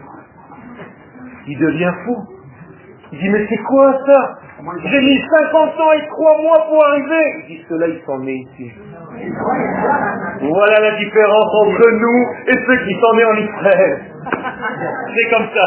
[1.46, 2.16] Il devient fou.
[3.12, 4.38] Il dit, mais c'est quoi ça?
[4.56, 7.24] J'ai mis 50 ans et 3 mois pour arriver.
[7.40, 8.72] Il dit, ceux-là, ils sont nés ici.
[10.40, 14.04] Voilà la différence entre nous et ceux qui sont nés en Israël.
[15.14, 15.66] C'est comme ça.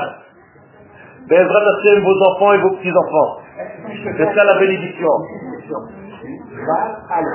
[1.30, 3.42] Hashem, vos enfants et vos petits-enfants.
[4.18, 5.10] C'est ça la bénédiction.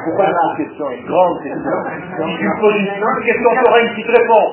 [0.04, 1.76] Pourquoi la question Une grande question.
[2.38, 4.52] Tu poses une question, une petite réponse.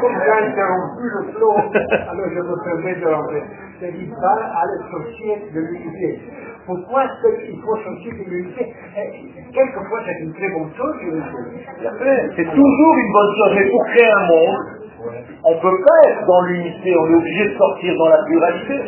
[0.00, 3.42] Comme j'ai interrompu le flow, alors je me permets de rentrer.
[3.80, 6.20] C'est dit, va à l'associé de l'unité.
[6.66, 8.74] Pourquoi est-ce qu'il faut sortir de l'unité
[9.52, 10.96] Quelquefois, c'est une très bonne chose,
[12.36, 14.56] C'est toujours une bonne chose, mais pour créer un monde,
[15.44, 18.80] on ne peut pas être dans l'unité, on est obligé de sortir dans la pluralité.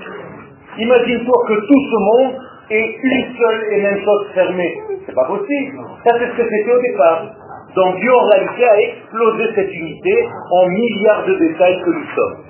[0.79, 2.35] Imagine-toi que tout ce monde
[2.70, 4.79] est une seule et même chose fermée.
[5.07, 5.79] C'est pas possible.
[6.05, 7.26] Ça, c'est ce que c'était au départ.
[7.74, 12.44] Donc Dieu, en réalité, a explosé cette unité en milliards de détails que nous sommes.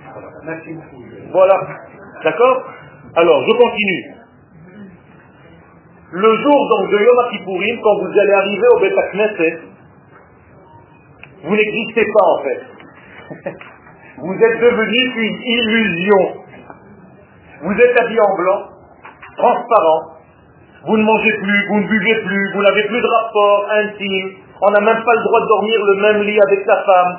[1.33, 1.61] Voilà.
[2.23, 2.65] D'accord?
[3.17, 4.17] Alors, je continue.
[6.13, 9.59] Le jour donc de Yom Kippourim, quand vous allez arriver au Beth Knesset,
[11.43, 12.61] vous n'existez pas en fait.
[14.19, 16.43] vous êtes devenu une illusion.
[17.63, 18.76] Vous êtes habillé en blanc,
[19.37, 20.03] transparent,
[20.87, 24.31] vous ne mangez plus, vous ne buvez plus, vous n'avez plus de rapport intime,
[24.63, 27.19] on n'a même pas le droit de dormir le même lit avec sa femme,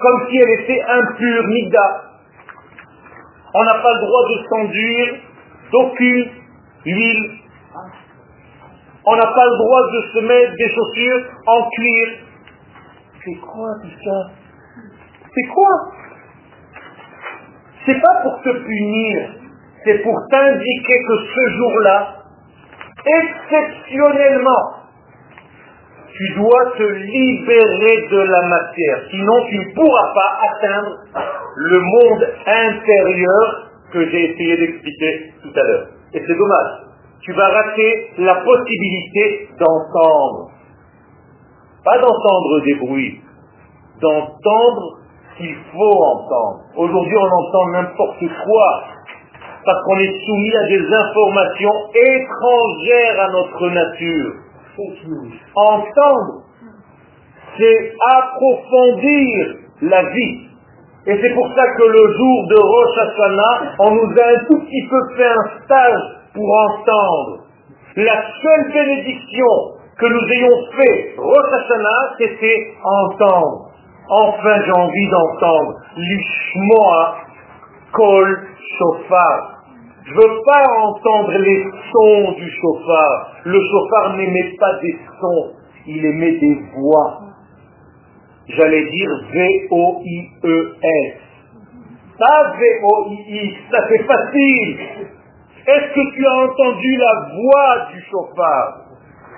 [0.00, 2.04] comme si elle était impure, nida.
[3.54, 5.14] On n'a pas le droit de s'enduire
[5.72, 6.30] d'aucune
[6.84, 7.30] huile.
[9.04, 12.08] On n'a pas le droit de se mettre des chaussures en cuir.
[13.24, 14.30] C'est quoi tout ça?
[15.34, 15.70] C'est quoi?
[17.86, 19.30] C'est pas pour te punir,
[19.84, 22.14] c'est pour t'indiquer que ce jour-là,
[23.06, 24.78] exceptionnellement,
[26.18, 29.02] tu dois te libérer de la matière.
[29.10, 30.96] Sinon, tu ne pourras pas atteindre
[31.54, 35.86] le monde intérieur que j'ai essayé d'expliquer tout à l'heure.
[36.14, 36.88] Et c'est dommage.
[37.22, 40.50] Tu vas rater la possibilité d'entendre.
[41.84, 43.20] Pas d'entendre des bruits,
[44.00, 44.98] d'entendre
[45.32, 46.60] ce qu'il faut entendre.
[46.76, 48.82] Aujourd'hui, on entend n'importe quoi
[49.68, 54.32] parce qu'on est soumis à des informations étrangères à notre nature.
[55.54, 56.44] Entendre,
[57.58, 60.48] c'est approfondir la vie.
[61.06, 64.58] Et c'est pour ça que le jour de Rosh Hashanah, on nous a un tout
[64.64, 66.02] petit peu fait un stage
[66.32, 67.44] pour entendre.
[67.96, 69.52] La seule bénédiction
[69.98, 73.68] que nous ayons fait Rosh Hashanah, c'était entendre.
[74.08, 77.16] Enfin, j'ai envie d'entendre l'ishmoa
[77.92, 78.38] kol
[78.78, 79.57] shofar.
[80.08, 83.32] Je ne veux pas entendre les sons du chauffard.
[83.44, 85.50] Le chauffard n'émet pas des sons,
[85.86, 87.20] il émet des voix.
[88.48, 91.14] J'allais dire V-O-I-E-S.
[92.18, 94.78] Pas V-O-I-I, ça c'est facile.
[95.66, 98.86] Est-ce que tu as entendu la voix du chauffard?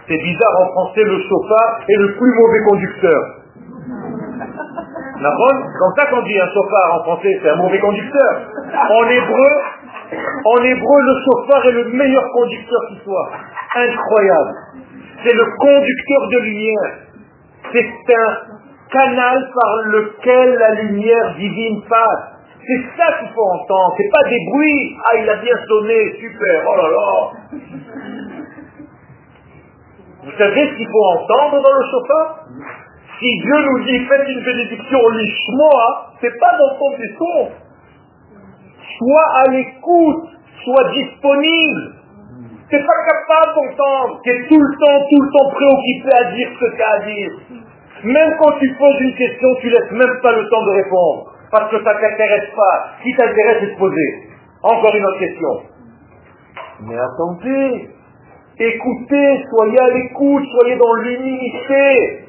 [0.06, 3.20] C'est bizarre, en français, le chauffard est le plus mauvais conducteur.
[5.20, 8.42] Comme ça qu'on dit un chauffard en français, c'est un mauvais conducteur.
[8.90, 9.48] En hébreu,
[10.44, 13.31] en hébreu, le chauffard est le meilleur conducteur qui soit.
[13.76, 14.55] Incroyable.
[15.24, 16.98] C'est le conducteur de lumière.
[17.72, 18.37] C'est un
[18.90, 22.40] canal par lequel la lumière divine passe.
[22.66, 23.94] C'est ça qu'il faut entendre.
[23.96, 24.96] C'est pas des bruits.
[25.05, 26.64] Ah, il a bien sonné, super.
[26.68, 27.30] Oh là là.
[30.24, 32.45] Vous savez ce qu'il faut entendre dans le chauffard
[33.18, 37.49] Si Dieu nous dit faites une bénédiction lishmoa, c'est pas d'entendre des sons.
[38.99, 40.28] Sois à l'écoute,
[40.64, 41.95] sois disponible.
[42.70, 46.49] T'es pas capable d'entendre, tu es tout le temps, tout le temps préoccupé à dire
[46.55, 47.32] ce que tu as à dire.
[48.05, 51.32] Même quand tu poses une question, tu laisses même pas le temps de répondre.
[51.51, 52.91] Parce que ça ne t'intéresse pas.
[53.03, 54.28] Qui t'intéresse, c'est de poser.
[54.62, 55.62] Encore une autre question.
[56.86, 57.91] Mais attendez,
[58.59, 62.24] écoutez, soyez à l'écoute, soyez dans l'humilité.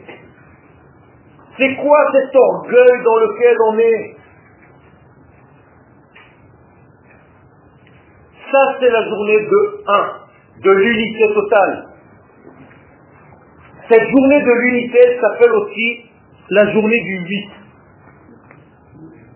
[1.57, 4.15] C'est quoi cet orgueil dans lequel on est?
[8.51, 11.85] Ça, c'est la journée de 1, de l'unité totale.
[13.89, 16.05] Cette journée de l'unité s'appelle aussi
[16.49, 17.49] la journée du 8.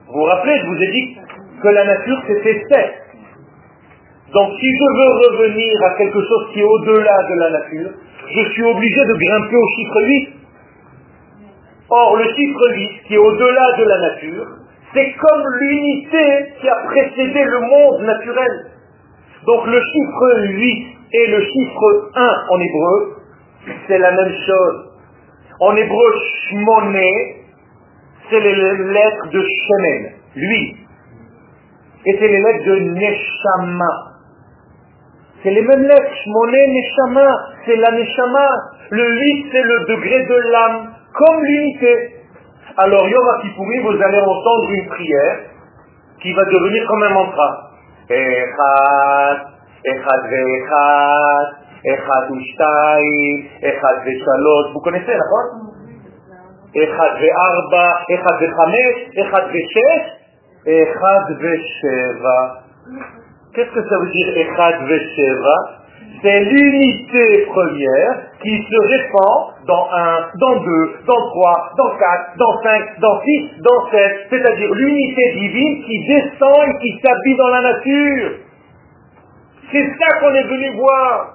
[0.07, 1.17] Vous vous rappelez, je vous ai dit
[1.61, 2.93] que la nature c'était 7.
[4.33, 7.91] Donc si je veux revenir à quelque chose qui est au-delà de la nature,
[8.33, 10.29] je suis obligé de grimper au chiffre 8.
[11.89, 14.47] Or, le chiffre 8, qui est au-delà de la nature,
[14.93, 18.74] c'est comme l'unité qui a précédé le monde naturel.
[19.45, 23.17] Donc le chiffre 8 et le chiffre 1 en hébreu,
[23.87, 24.85] c'est la même chose.
[25.59, 26.13] En hébreu,
[26.49, 27.43] shmoné,
[28.29, 30.77] c'est les lettres de shemen, lui.
[32.07, 34.13] Et c'est les lettres de neshama.
[35.43, 37.27] C'est les mêmes lettres, shmoné, neshama,
[37.65, 38.47] c'est la neshama.
[38.89, 42.15] Le 8, c'est le degré de l'âme, comme l'unité.
[42.77, 43.25] Alors, Yom
[43.57, 45.39] vous allez entendre une prière
[46.21, 47.64] qui va devenir comme un mantra.
[48.09, 49.37] Echad,
[49.85, 51.47] Echad ve'echad,
[51.93, 55.45] אחד ושתיים, אחד ושלוש, connaissez, נכון?
[56.83, 60.03] אחד וארבע, אחד וחמש, אחד ושש,
[60.61, 62.65] אחד ושבע.
[63.55, 65.57] Dire אחד ושבע
[66.25, 72.63] C'est l'unité première qui se répand dans un, dans deux, dans trois, dans quatre, dans
[72.63, 74.25] cinq, dans six, dans sept.
[74.31, 78.31] C'est-à-dire l'unité divine qui descend et qui s'habille dans la nature.
[79.71, 81.31] C'est ça qu'on est venu voir.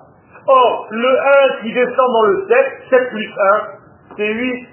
[0.48, 1.18] Or, le
[1.60, 2.56] 1 qui descend dans le 7,
[2.90, 4.66] 7 plus 1, c'est 8.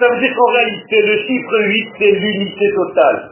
[0.00, 3.30] Ça veut dire qu'en réalité, le chiffre 8, c'est l'unité totale.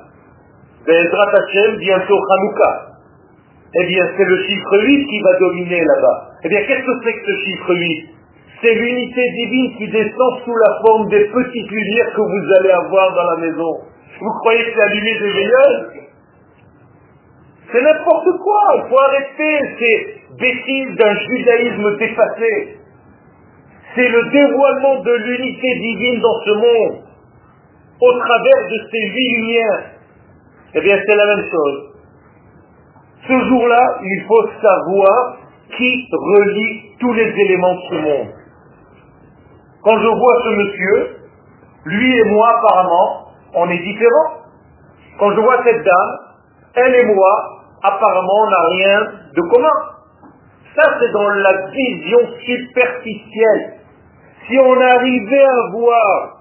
[0.86, 2.87] Be'ezrat Hashem, bientôt Hanouka.
[3.74, 6.30] Eh bien, c'est le chiffre 8 qui va dominer là-bas.
[6.44, 8.08] Eh bien, qu'est-ce que c'est que ce chiffre 8
[8.62, 13.14] C'est l'unité divine qui descend sous la forme des petites lumières que vous allez avoir
[13.14, 13.80] dans la maison.
[14.20, 15.92] Vous croyez que c'est allumé des veilleuses
[17.72, 18.60] C'est n'importe quoi.
[18.76, 22.78] Il faut arrêter ces bêtises d'un judaïsme dépassé.
[23.94, 27.02] C'est le dévoilement de l'unité divine dans ce monde,
[28.00, 29.84] au travers de ces huit lumières.
[30.74, 31.97] Eh bien, c'est la même chose.
[33.26, 35.36] Ce jour-là, il faut savoir
[35.76, 38.28] qui relie tous les éléments de ce monde.
[39.82, 41.16] Quand je vois ce monsieur,
[41.84, 44.32] lui et moi apparemment, on est différents.
[45.18, 46.18] Quand je vois cette dame,
[46.74, 49.00] elle et moi, apparemment, on n'a rien
[49.34, 49.78] de commun.
[50.76, 53.74] Ça, c'est dans la vision superficielle.
[54.46, 56.38] Si on arrivait à voir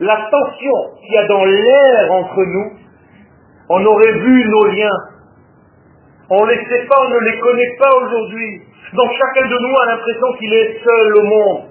[0.00, 2.70] la tension qu'il y a dans l'air entre nous,
[3.68, 4.98] on aurait vu nos liens.
[6.30, 8.62] On ne les sait pas, on ne les connaît pas aujourd'hui.
[8.94, 11.62] Donc chacun de nous a l'impression qu'il est seul au monde.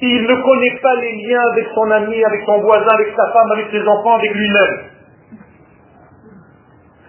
[0.00, 3.52] Il ne connaît pas les liens avec son ami, avec son voisin, avec sa femme,
[3.52, 4.94] avec ses enfants, avec lui-même.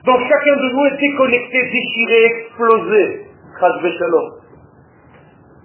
[0.05, 3.25] Donc chacun de nous est déconnecté, déchiré, explosé.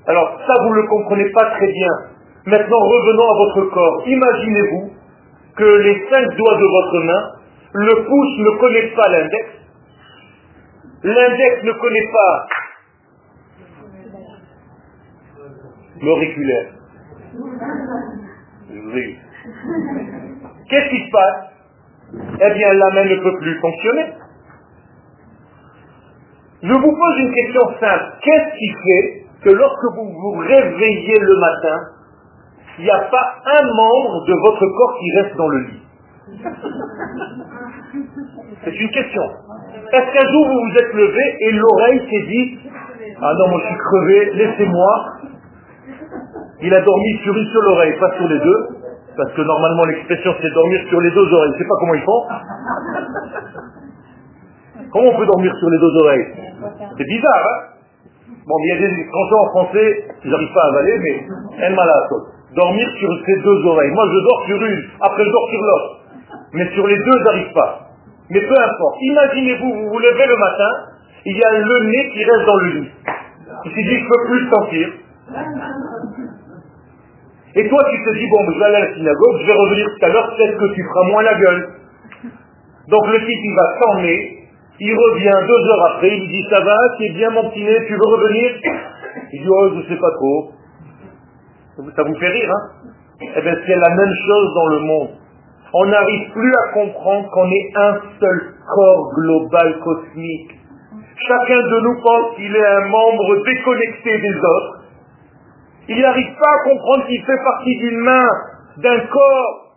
[0.07, 1.93] Alors ça, vous ne le comprenez pas très bien.
[2.47, 4.03] Maintenant, revenons à votre corps.
[4.07, 4.91] Imaginez-vous
[5.57, 7.23] que les cinq doigts de votre main,
[7.73, 9.49] le pouce ne connaît pas l'index,
[11.03, 12.47] l'index ne connaît pas
[16.03, 16.73] l'auriculaire.
[18.71, 19.19] Oui.
[20.69, 21.51] Qu'est-ce qui se passe?
[22.41, 24.15] Eh bien, la main ne peut plus fonctionner.
[26.63, 28.19] Je vous pose une question simple.
[28.23, 31.79] Qu'est-ce qui fait que lorsque vous vous réveillez le matin,
[32.79, 35.83] il n'y a pas un membre de votre corps qui reste dans le lit?
[38.65, 39.23] C'est une question.
[39.93, 42.59] Est-ce qu'un jour vous vous êtes levé et l'oreille s'est dit
[43.21, 45.05] Ah non, moi je suis crevé, laissez-moi.
[46.63, 48.69] Il a dormi sur une seule oreille, pas sur les deux,
[49.17, 51.53] parce que normalement l'expression c'est dormir sur les deux oreilles.
[51.53, 52.23] Je ne sais pas comment ils font.
[54.93, 56.27] Comment on peut dormir sur les deux oreilles?
[56.99, 57.71] C'est bizarre, hein?
[58.47, 61.27] Bon, il y a des expressions en français, ils n'arrivent pas à avaler, mais
[61.63, 61.85] elle m'a
[62.55, 63.91] Dormir sur ces deux oreilles.
[63.93, 66.01] Moi, je dors sur une, après je dors sur l'autre.
[66.53, 67.91] Mais sur les deux, j'arrive pas.
[68.31, 68.97] Mais peu importe.
[69.01, 70.71] Imaginez-vous, vous vous levez le matin,
[71.27, 72.91] il y a le nez qui reste dans le lit.
[73.65, 74.89] Il s'est dit, je ne peux plus sentir.
[77.57, 79.87] Et toi, tu te dis, bon, je vais aller à la synagogue, je vais revenir
[79.87, 81.69] tout à l'heure, peut-être que tu feras moins la gueule.
[82.89, 84.49] Donc le type, il va s'emmener,
[84.81, 87.95] il revient deux heures après, il dit ça va, c'est bien mon petit nez, tu
[87.95, 88.51] veux revenir?
[89.33, 90.53] Il dit oh je sais pas trop.
[91.97, 92.91] Ça vous fait rire, hein?
[93.21, 95.11] Eh bien c'est la même chose dans le monde.
[95.73, 100.51] On n'arrive plus à comprendre qu'on est un seul corps global cosmique.
[101.29, 104.81] Chacun de nous pense qu'il est un membre déconnecté des autres.
[105.89, 108.29] Il n'arrive pas à comprendre qu'il fait partie d'une main,
[108.79, 109.77] d'un corps.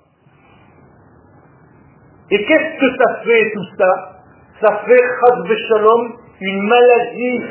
[2.31, 4.21] Et qu'est-ce que ça fait tout ça?
[4.61, 7.41] Ça fait, shalom, une maladie,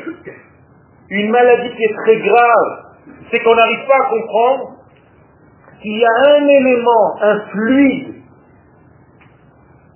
[1.09, 2.83] une maladie qui est très grave,
[3.31, 4.71] c'est qu'on n'arrive pas à comprendre
[5.81, 8.12] qu'il y a un élément, un fluide,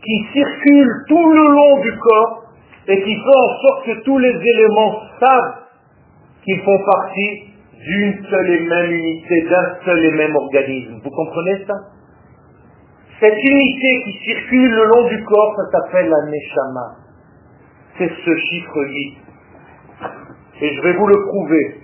[0.04, 2.44] qui circule tout le long du corps
[2.88, 5.56] et qui fait en sorte que tous les éléments savent
[6.44, 11.00] qu'ils font partie d'une seule et même unité, d'un seul et même organisme.
[11.04, 11.74] Vous comprenez ça?
[13.20, 16.96] Cette unité qui circule le long du corps, ça s'appelle la Neshama.
[17.98, 19.18] C'est ce chiffre 8.
[20.62, 21.82] Et je vais vous le prouver.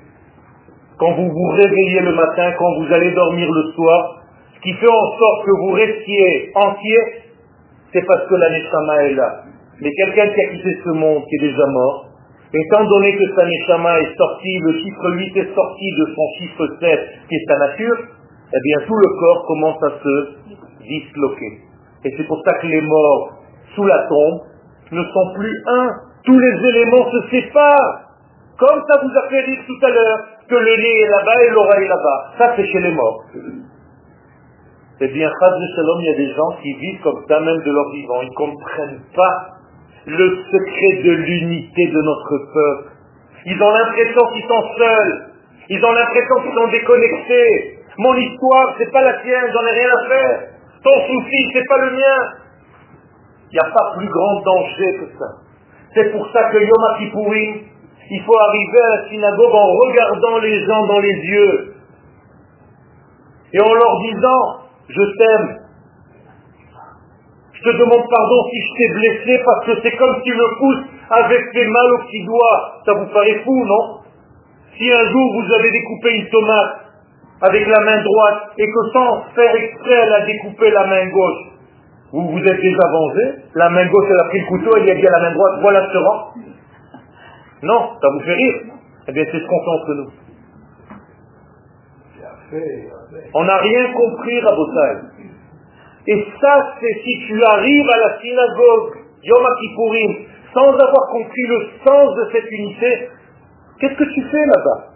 [1.00, 4.22] Quand vous vous réveillez le matin, quand vous allez dormir le soir,
[4.56, 7.23] ce qui fait en sorte que vous restiez entier,
[7.94, 9.44] c'est parce que la Neshama est là.
[9.80, 12.08] Mais quelqu'un qui a quitté ce monde, qui est déjà mort,
[12.54, 16.68] étant donné que sa Neshama est sorti, le chiffre 8 est sorti de son chiffre
[16.82, 17.98] 7, qui est sa nature,
[18.54, 20.30] eh bien tout le corps commence à se
[20.82, 21.60] disloquer.
[22.06, 23.34] Et c'est pour ça que les morts
[23.76, 24.42] sous la tombe
[24.92, 25.90] ne sont plus un.
[26.26, 28.00] Tous les éléments se séparent.
[28.60, 31.50] Comme ça vous a fait rire tout à l'heure, que le nez est là-bas et
[31.50, 32.34] l'oreille là-bas.
[32.38, 33.24] Ça c'est chez les morts.
[35.02, 37.72] Eh bien, Chaz de il y a des gens qui vivent comme ça, même de
[37.72, 38.22] leur vivant.
[38.22, 39.48] Ils ne comprennent pas
[40.06, 42.92] le secret de l'unité de notre peuple.
[43.46, 45.28] Ils ont l'impression qu'ils sont seuls.
[45.70, 47.80] Ils ont l'impression qu'ils sont déconnectés.
[47.98, 50.40] Mon histoire, c'est pas la tienne, j'en ai rien à faire.
[50.84, 52.20] Ton souci, c'est pas le mien.
[53.52, 55.26] Il n'y a pas plus grand danger que ça.
[55.96, 57.62] C'est pour ça que Yom Kippourim,
[58.10, 61.76] il faut arriver à la synagogue en regardant les gens dans les yeux
[63.54, 65.60] et en leur disant, je t'aime,
[67.54, 70.86] je te demande pardon si je t'ai blessé parce que c'est comme si me pousses
[71.10, 72.82] avec tes mains au petit doigt.
[72.86, 74.00] Ça vous paraît fou, non?
[74.78, 76.80] Si un jour vous avez découpé une tomate
[77.42, 81.44] avec la main droite et que sans faire exprès elle a découpé la main gauche,
[82.12, 84.96] vous vous êtes déjà vengé, la main gauche elle a pris le couteau, elle a
[84.96, 86.34] dit à la main droite, voilà ce rang.
[87.64, 88.56] Non, ça vous fait rire?
[89.08, 90.23] Eh bien c'est ce qu'on fait entre nous.
[93.34, 95.24] On n'a rien compris, Rabotai.
[96.08, 101.68] Et ça, c'est si tu arrives à la synagogue, Yom Kippourim, sans avoir compris le
[101.86, 103.10] sens de cette unité,
[103.80, 104.94] qu'est-ce que tu fais là-bas?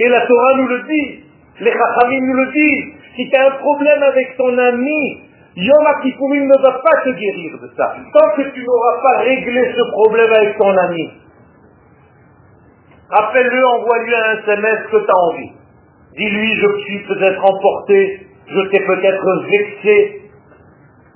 [0.00, 1.24] Et la Torah nous le dit,
[1.60, 2.94] les Chachamim nous le disent.
[3.16, 5.20] Si tu as un problème avec ton ami,
[5.56, 7.94] Yom Kippourim ne va pas te guérir de ça.
[8.12, 11.10] Tant que tu n'auras pas réglé ce problème avec ton ami.
[13.10, 15.52] Appelle-le, envoie-lui un SMS que tu as envie.
[16.16, 20.30] Dis-lui, je suis peut-être emporté je t'ai peut-être vexé,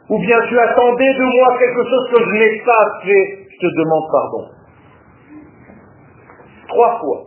[0.08, 3.74] ou bien tu attendais de moi quelque chose que je n'ai pas fait, je te
[3.76, 4.48] demande pardon.
[6.68, 7.24] Trois fois.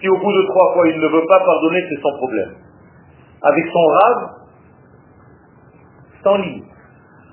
[0.00, 2.54] Si au bout de trois fois il ne veut pas pardonner, c'est son problème.
[3.42, 4.30] Avec son rave,
[6.22, 6.64] sans limite.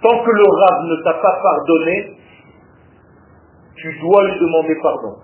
[0.01, 2.17] Tant que le rave ne t'a pas pardonné,
[3.75, 5.15] tu dois lui demander pardon.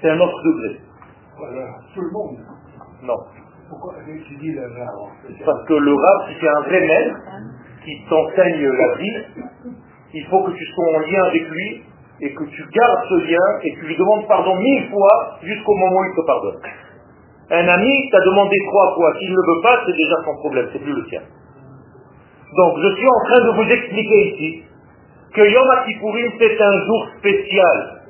[0.00, 0.80] C'est un autre degré.
[1.38, 2.49] Voilà, tout le monde.
[3.02, 3.16] Non.
[3.70, 7.16] Pourquoi dis le Parce que le rab, si c'est un vrai maître
[7.84, 9.16] qui t'enseigne la vie,
[10.12, 11.82] il faut que tu sois en lien avec lui
[12.20, 15.74] et que tu gardes ce lien et que tu lui demandes pardon mille fois jusqu'au
[15.74, 16.60] moment où il te pardonne.
[17.50, 20.82] Un ami t'a demandé trois fois, s'il ne veut pas, c'est déjà son problème, c'est
[20.82, 21.22] plus le tien.
[22.56, 24.64] Donc je suis en train de vous expliquer ici
[25.32, 28.02] que Yom Kippourim c'est un jour spécial.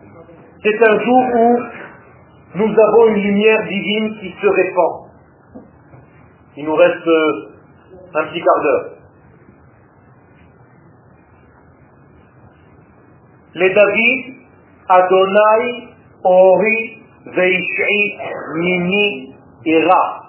[0.62, 1.60] C'est un jour où
[2.54, 5.10] nous avons une lumière divine qui se répand.
[6.56, 7.50] Il nous reste euh,
[8.14, 8.90] un petit quart d'heure.
[13.54, 14.34] Les David,
[14.88, 15.88] Adonai,
[17.26, 18.18] Veish'i,
[18.56, 19.34] Mini
[19.66, 20.22] et Ra.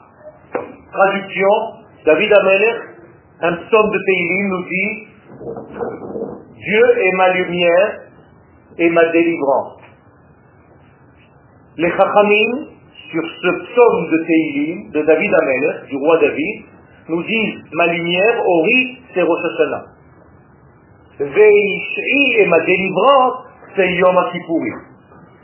[0.92, 1.50] Traduction,
[2.06, 2.82] David Amelech,
[3.42, 5.08] un psaume de Teilim nous dit
[6.56, 8.00] Dieu est ma lumière
[8.78, 9.81] et ma délivrance.
[11.78, 12.68] Les Chachamim,
[13.12, 16.66] sur ce psaume de Teilim, de David Amelech, du roi David,
[17.08, 19.86] nous disent Ma lumière, Ori, c'est Rosh Hashanah.
[21.20, 23.46] Veish'i et ma délivrance,
[23.76, 24.16] c'est Yom.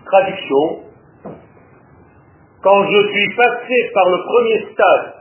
[0.06, 0.80] Traduction
[2.62, 5.14] Quand je suis passé par le premier stade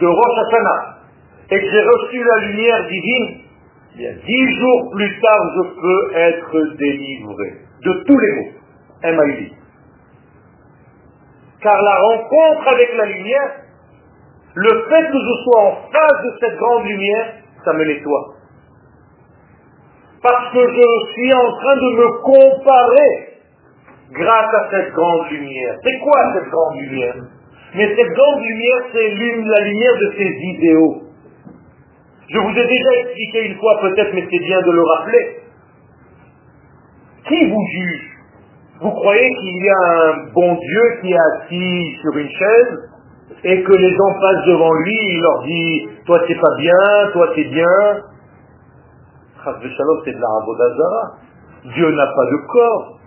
[0.00, 0.96] de Rosh Hashanah
[1.50, 3.40] et que j'ai reçu la lumière divine,
[4.26, 7.52] dix jours plus tard, je peux être délivré
[7.84, 8.52] de tous les maux.
[9.02, 9.63] M.I.D.
[11.64, 13.52] Car la rencontre avec la lumière,
[14.54, 17.34] le fait que je sois en face de cette grande lumière,
[17.64, 18.34] ça me nettoie.
[20.22, 23.40] Parce que je suis en train de me comparer
[24.12, 25.78] grâce à cette grande lumière.
[25.82, 27.14] C'est quoi cette grande lumière?
[27.74, 31.02] Mais cette grande lumière, c'est la lumière de ses idéaux.
[32.28, 35.36] Je vous ai déjà expliqué une fois peut-être, mais c'est bien de le rappeler.
[37.26, 38.13] Qui vous juge?
[38.84, 42.90] Vous croyez qu'il y a un bon Dieu qui est assis sur une chaise
[43.42, 47.32] et que les gens passent devant lui, il leur dit, toi c'est pas bien, toi
[47.34, 48.02] c'est bien.
[49.42, 50.28] c'est de la
[51.74, 52.98] Dieu n'a pas de corps.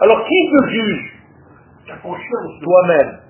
[0.00, 1.22] Alors qui te juge?
[2.62, 3.20] Toi-même.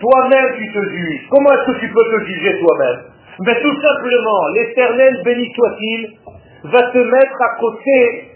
[0.00, 1.28] Toi-même tu te juges.
[1.30, 3.00] Comment est-ce que tu peux te juger toi-même?
[3.40, 6.16] Mais tout simplement, l'éternel béni soit-il,
[6.64, 8.29] va te mettre à côté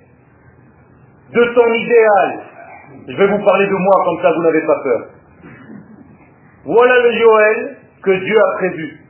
[1.33, 2.41] de ton idéal.
[3.09, 5.01] Je vais vous parler de moi, comme ça vous n'avez pas peur.
[6.65, 9.01] Voilà le Yoel que Dieu a prévu.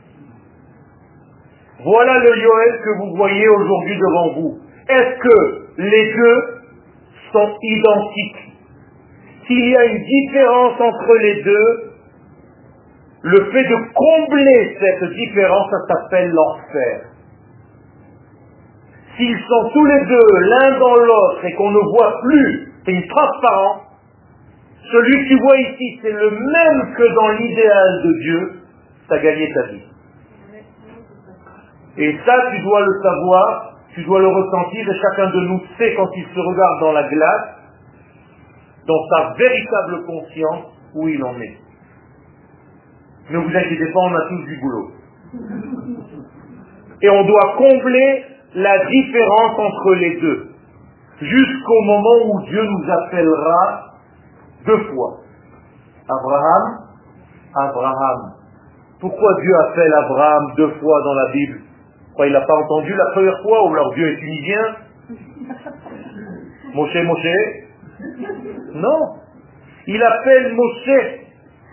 [1.84, 4.58] Voilà le Yoel que vous voyez aujourd'hui devant vous.
[4.88, 6.42] Est-ce que les deux
[7.32, 8.52] sont identiques?
[9.46, 11.94] S'il y a une différence entre les deux,
[13.22, 17.13] le fait de combler cette différence, ça s'appelle l'enfer.
[19.16, 23.08] S'ils sont tous les deux l'un dans l'autre et qu'on ne voit plus, c'est une
[23.08, 23.82] transparence,
[24.90, 28.52] celui que tu vois ici, c'est le même que dans l'idéal de Dieu,
[29.08, 29.82] tu as gagné ta vie.
[31.96, 35.94] Et ça, tu dois le savoir, tu dois le ressentir, et chacun de nous sait
[35.94, 37.48] quand il se regarde dans la glace,
[38.86, 41.58] dans sa véritable conscience, où il en est.
[43.30, 44.90] Ne vous inquiétez pas, on a tous du boulot.
[47.00, 50.48] Et on doit combler la différence entre les deux,
[51.20, 53.92] jusqu'au moment où Dieu nous appellera
[54.66, 55.20] deux fois.
[56.08, 56.78] Abraham,
[57.56, 58.32] Abraham.
[59.00, 61.60] Pourquoi Dieu appelle Abraham deux fois dans la Bible?
[62.16, 64.76] Quoi, il n'a pas entendu la première fois ou alors Dieu est tunisien?
[66.74, 67.64] Moshe, Moshe?
[68.74, 68.98] Non.
[69.86, 71.20] Il appelle Moshe,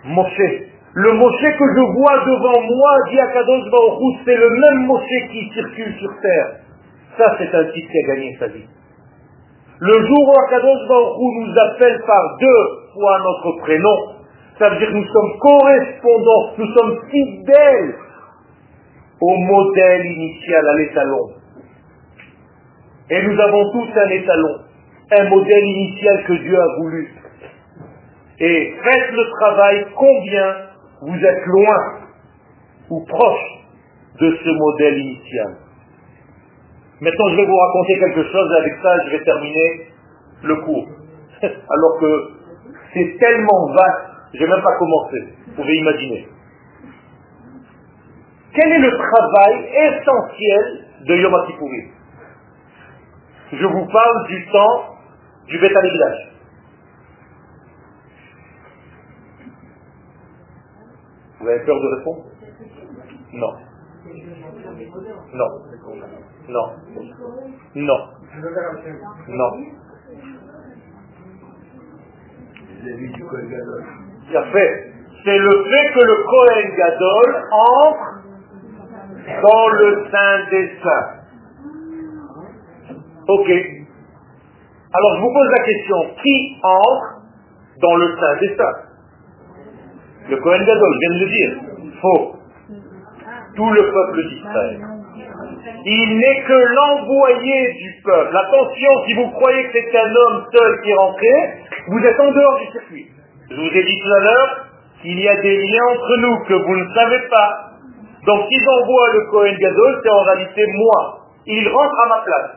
[0.06, 0.72] Moshe.
[0.94, 5.50] Le Moshe que je vois devant moi, dit Akadosh Baruch c'est le même Moshe qui
[5.54, 6.61] circule sur terre.
[7.18, 8.68] Ça, c'est un titre qui a gagné sa vie.
[9.80, 13.98] Le jour où Akadosh Baruch nous appelle par deux fois notre prénom,
[14.60, 17.96] ça veut dire que nous sommes correspondants, nous sommes fidèles
[19.20, 21.30] au modèle initial, à l'étalon.
[23.10, 24.56] Et nous avons tous un étalon,
[25.12, 27.14] un modèle initial que Dieu a voulu.
[28.40, 30.56] Et faites le travail combien
[31.02, 31.78] vous êtes loin
[32.92, 33.66] ou proche
[34.20, 35.61] de ce modèle initial.
[37.02, 39.88] Maintenant, je vais vous raconter quelque chose et avec ça, je vais terminer
[40.44, 40.88] le cours.
[41.42, 42.30] Alors que
[42.94, 45.18] c'est tellement vaste, je n'ai même pas commencé.
[45.48, 46.28] Vous pouvez imaginer.
[48.54, 51.90] Quel est le travail essentiel de Yom Kippourim
[53.54, 54.96] Je vous parle du temps
[55.48, 55.74] du Beth
[61.40, 62.26] Vous avez peur de répondre?
[63.34, 63.71] Non.
[65.34, 65.50] Non.
[66.50, 66.68] Non.
[67.76, 68.00] Non.
[69.28, 69.52] Non.
[75.24, 78.10] C'est le fait que le Kohen Gadol entre
[79.44, 81.10] dans le sein des saints.
[83.28, 83.50] Ok.
[84.94, 87.22] Alors je vous pose la question, qui entre
[87.82, 88.80] dans le sein des saints?
[90.30, 91.54] Le Kohen Gadol, je viens de le dire.
[92.02, 92.41] Faux.
[93.56, 94.80] Tout le peuple d'Israël.
[95.86, 98.38] Il n'est que l'envoyé du peuple.
[98.38, 101.28] Attention, si vous croyez que c'est un homme seul qui est rentré,
[101.88, 103.08] vous êtes en dehors du circuit.
[103.50, 104.68] Je vous ai dit tout à l'heure
[105.02, 107.72] qu'il y a des liens entre nous que vous ne savez pas.
[108.26, 111.20] Donc s'ils envoient le Cohen Gadol, c'est en réalité moi.
[111.48, 112.52] Il rentre à ma place.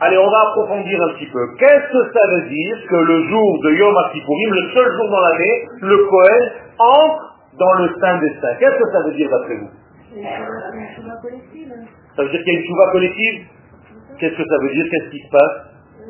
[0.00, 1.56] Allez, on va approfondir un petit peu.
[1.58, 5.20] Qu'est-ce que ça veut dire que le jour de Yom Kippourim, le seul jour dans
[5.20, 9.56] l'année, le Cohen entre dans le sein des saints Qu'est-ce que ça veut dire d'après
[9.56, 9.70] vous
[12.16, 13.46] ça veut dire qu'il y a une chouva collective
[14.18, 15.56] Qu'est-ce que ça veut dire Qu'est-ce qui se passe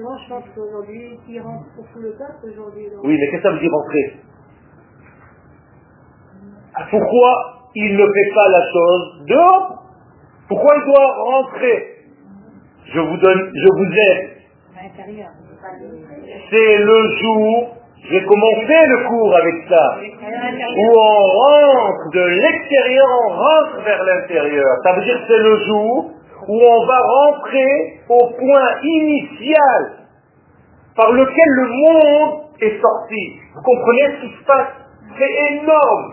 [0.00, 2.86] Moi, je pense qu'aujourd'hui, il rentre pour tout le peuple aujourd'hui.
[3.02, 4.20] Oui, mais qu'est-ce que ça veut dire rentrer
[6.90, 9.82] Pourquoi il ne fait pas la chose dehors
[10.48, 11.96] Pourquoi il doit rentrer
[12.84, 14.36] Je vous donne, je vous aide.
[16.50, 17.75] C'est le jour
[18.08, 19.98] j'ai commencé le cours avec ça.
[20.76, 24.76] Où on rentre de l'extérieur, on rentre vers l'intérieur.
[24.84, 26.10] Ça veut dire que c'est le jour
[26.48, 30.06] où on va rentrer au point initial
[30.94, 33.40] par lequel le monde est sorti.
[33.54, 34.72] Vous comprenez ce qui se passe?
[35.18, 36.12] C'est énorme.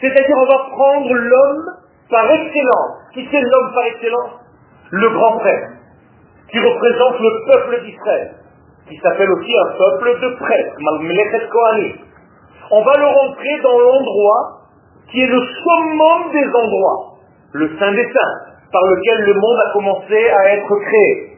[0.00, 1.64] C'est-à-dire on va prendre l'homme
[2.10, 2.92] par excellence.
[3.14, 4.30] Qui c'est l'homme par excellence?
[4.90, 5.68] Le grand frère,
[6.50, 8.41] qui représente le peuple d'Israël
[8.88, 10.76] qui s'appelle aussi un peuple de prêtres,
[12.70, 14.62] On va le rentrer dans l'endroit
[15.10, 17.18] qui est le summum des endroits,
[17.52, 18.38] le Saint des Saints,
[18.72, 21.32] par lequel le monde a commencé à être créé.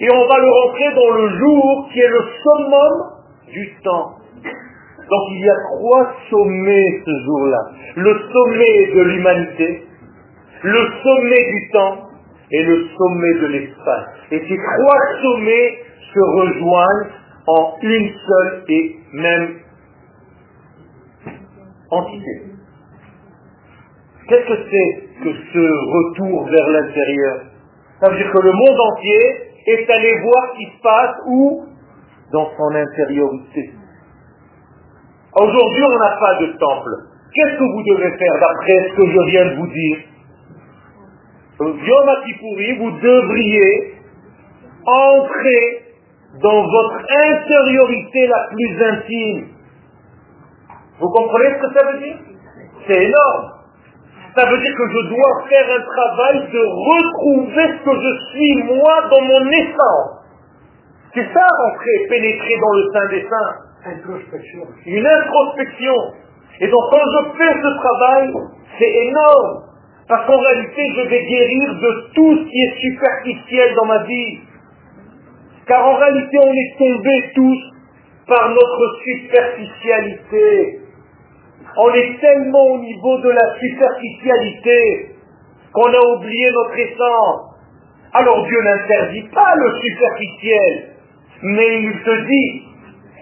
[0.00, 2.92] Et on va le rentrer dans le jour qui est le summum
[3.48, 4.14] du temps.
[5.08, 7.58] Donc il y a trois sommets ce jour-là.
[7.96, 9.84] Le sommet de l'humanité,
[10.62, 11.96] le sommet du temps
[12.50, 14.06] et le sommet de l'espace.
[14.32, 15.78] Et ces trois sommets
[16.12, 17.10] se rejoignent
[17.46, 19.58] en une seule et même
[21.90, 22.42] entité.
[24.28, 27.40] Qu'est-ce que c'est que ce retour vers l'intérieur?
[28.00, 31.64] Ça veut dire que le monde entier est allé voir ce qui se passe où
[32.32, 33.72] Dans son intériorité.
[35.34, 36.90] Aujourd'hui, on n'a pas de temple.
[37.34, 39.98] Qu'est-ce que vous devez faire d'après ce que je viens de vous dire?
[41.60, 42.08] Yom
[42.78, 43.94] vous devriez
[44.86, 45.87] entrer
[46.42, 49.48] dans votre intériorité la plus intime.
[51.00, 52.16] Vous comprenez ce que ça veut dire?
[52.86, 53.52] C'est énorme.
[54.36, 58.62] Ça veut dire que je dois faire un travail de retrouver ce que je suis
[58.64, 60.18] moi dans mon essence.
[61.14, 63.54] C'est ça entrer, pénétrer dans le sein des saints.
[63.86, 64.62] Introspection.
[64.86, 65.94] Une introspection.
[66.60, 68.32] Et donc quand je fais ce travail,
[68.78, 69.64] c'est énorme.
[70.08, 74.40] Parce qu'en réalité, je vais guérir de tout ce qui est superficiel dans ma vie.
[75.68, 77.58] Car en réalité, on est tombés tous
[78.26, 80.80] par notre superficialité.
[81.76, 85.10] On est tellement au niveau de la superficialité
[85.72, 87.54] qu'on a oublié notre essence.
[88.14, 90.94] Alors Dieu n'interdit pas le superficiel,
[91.42, 92.62] mais il te dit,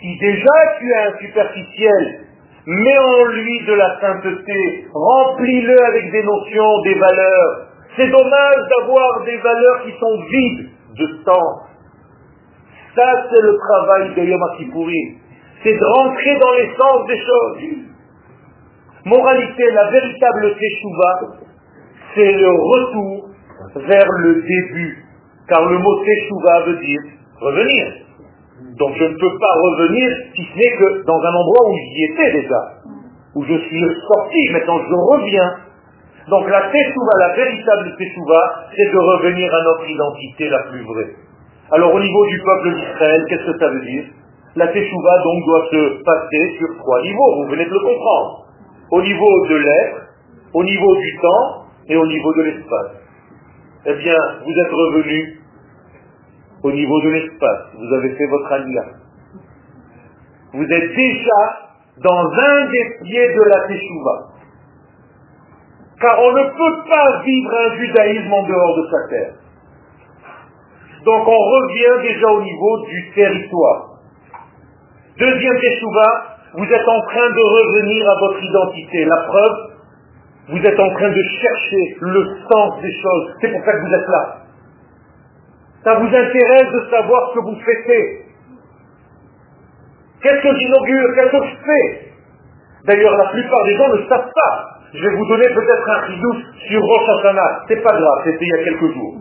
[0.00, 2.20] si déjà tu es un superficiel,
[2.66, 7.66] mets en lui de la sainteté, remplis-le avec des notions, des valeurs.
[7.96, 11.65] C'est dommage d'avoir des valeurs qui sont vides de sens.
[12.96, 15.18] Ça, c'est le travail de Yom Kippourim.
[15.62, 17.86] C'est de rentrer dans l'essence des choses.
[19.04, 21.20] Moralité, la véritable teshuva,
[22.14, 23.28] c'est le retour
[23.76, 25.04] vers le début.
[25.46, 27.00] Car le mot teshuva veut dire
[27.40, 27.86] revenir.
[28.78, 32.04] Donc je ne peux pas revenir si ce n'est que dans un endroit où j'y
[32.04, 32.62] étais déjà,
[33.34, 35.54] où je suis sorti, maintenant je reviens.
[36.28, 41.25] Donc la teshuva, la véritable teshuva, c'est de revenir à notre identité la plus vraie.
[41.72, 44.04] Alors au niveau du peuple d'Israël, qu'est-ce que ça veut dire?
[44.54, 48.46] La teshuva donc doit se passer sur trois niveaux, vous venez de le comprendre.
[48.92, 50.06] Au niveau de l'être,
[50.54, 52.92] au niveau du temps et au niveau de l'espace.
[53.84, 55.40] Eh bien, vous êtes revenu
[56.62, 57.62] au niveau de l'espace.
[57.74, 58.96] Vous avez fait votre alliance.
[60.54, 61.40] Vous êtes déjà
[61.98, 64.36] dans un des pieds de la Teshuvah.
[66.00, 69.34] Car on ne peut pas vivre un judaïsme en dehors de sa terre.
[71.06, 74.00] Donc on revient déjà au niveau du territoire.
[75.16, 79.04] Deuxième Teshuvah, vous êtes en train de revenir à votre identité.
[79.04, 79.56] La preuve,
[80.48, 83.34] vous êtes en train de chercher le sens des choses.
[83.40, 84.36] C'est pour ça que vous êtes là.
[85.84, 88.26] Ça vous intéresse de savoir ce que vous faites.
[90.22, 91.14] Qu'est-ce que j'inaugure?
[91.14, 92.12] Qu'est-ce que je fais?
[92.84, 94.80] D'ailleurs, la plupart des gens ne savent pas.
[94.92, 97.64] Je vais vous donner peut-être un ridouche sur Rosh Hashanah.
[97.68, 99.20] C'est pas grave, c'était il y a quelques jours.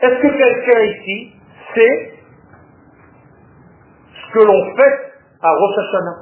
[0.00, 1.32] Est-ce que quelqu'un ici
[1.74, 2.12] sait
[4.14, 4.94] ce que l'on fait
[5.42, 6.16] à Rosh Hashanah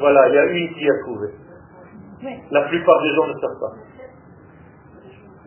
[0.00, 1.28] Voilà, il y a une qui a trouvé.
[2.50, 3.72] La plupart des gens ne savent pas.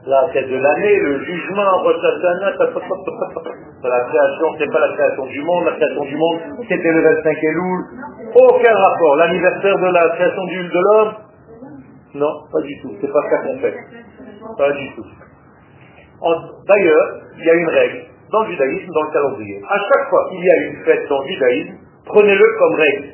[0.05, 2.51] La tête de l'année, le jugement, Rosh Hashanah,
[3.81, 6.39] la création, c'est pas la création du monde, la création du monde,
[6.69, 7.83] c'était le 25 Elul.
[8.35, 9.15] Aucun rapport.
[9.15, 11.24] L'anniversaire de la création du, de l'homme
[12.15, 12.95] Non, pas du tout.
[13.01, 13.75] C'est pas ça qu'on fait.
[14.57, 15.05] Pas du tout.
[16.67, 17.07] D'ailleurs,
[17.37, 19.61] il y a une règle dans le judaïsme, dans le calendrier.
[19.69, 23.09] À chaque fois qu'il y a une fête dans le judaïsme, prenez-le comme règle.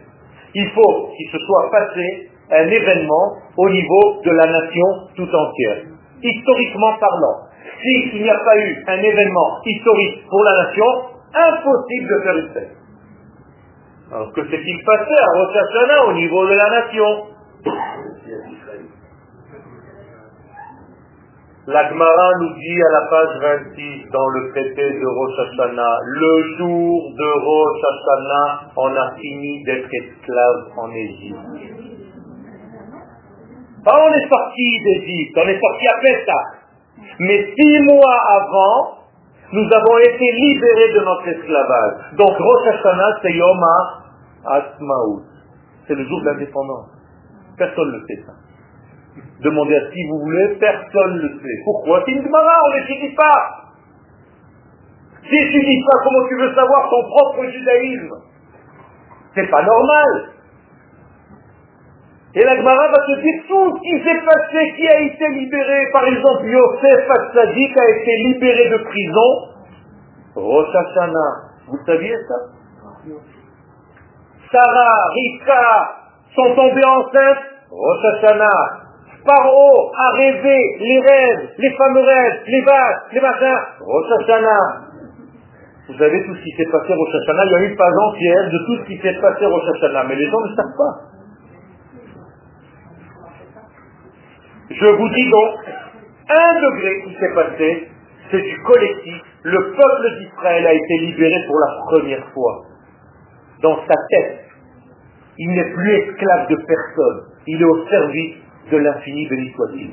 [0.53, 5.85] Il faut qu'il se soit passé un événement au niveau de la nation tout entière,
[6.21, 7.47] historiquement parlant.
[7.81, 10.85] S'il n'y a pas eu un événement historique pour la nation,
[11.33, 12.75] impossible de faire une fête.
[14.11, 17.27] Alors que s'est-il passé à Rosh au niveau de la nation?
[21.67, 26.57] La Gemara nous dit à la page 26 dans le traité de Rosh Hashanah, le
[26.57, 31.37] jour de Rosh Hashanah, on a fini d'être esclave en Égypte.
[33.85, 36.45] Pas on est sorti d'Égypte, on est sorti à Pessah.
[37.19, 38.97] Mais six mois avant,
[39.53, 42.15] nous avons été libérés de notre esclavage.
[42.17, 43.63] Donc Rosh Hashanah, c'est Yom
[44.47, 45.21] Asmaout.
[45.87, 46.89] C'est le jour de l'indépendance.
[47.55, 48.33] Personne ne sait ça.
[49.41, 51.61] Demandez à qui vous voulez, personne ne le sait.
[51.65, 53.61] Pourquoi C'est une Gemara, on n'étudie pas.
[55.23, 58.15] Si tu dis pas, comment tu veux savoir ton propre judaïsme
[59.33, 60.29] C'est pas normal.
[62.33, 65.91] Et la Gemara va te dire tout ce qui s'est passé, qui a été libéré.
[65.91, 69.49] Par exemple, Yosef Hatzadik a été libéré de prison.
[70.35, 71.33] Rosh Hashanah.
[71.67, 72.35] Vous saviez ça?
[74.51, 75.95] Sarah, Rika
[76.35, 77.45] sont tombés enceintes.
[77.69, 78.90] Rosh.
[79.25, 83.61] Paro a rêvé les rêves, les fameux rêves, les vaches, les machins.
[83.79, 84.09] Rosh.
[85.87, 87.45] Vous savez tout ce qui s'est passé au Hashanah.
[87.45, 90.05] Il y a une page entière de tout ce qui s'est passé au Hashanah.
[90.05, 91.11] Mais les gens ne savent pas.
[94.71, 95.55] Je vous dis donc,
[96.29, 97.89] un degré qui s'est passé,
[98.31, 99.21] c'est du collectif.
[99.43, 102.61] Le peuple d'Israël a été libéré pour la première fois.
[103.61, 104.45] Dans sa tête,
[105.37, 107.21] il n'est plus esclave de personne.
[107.47, 108.35] Il est au service
[108.71, 109.91] de l'infini béni soit-il.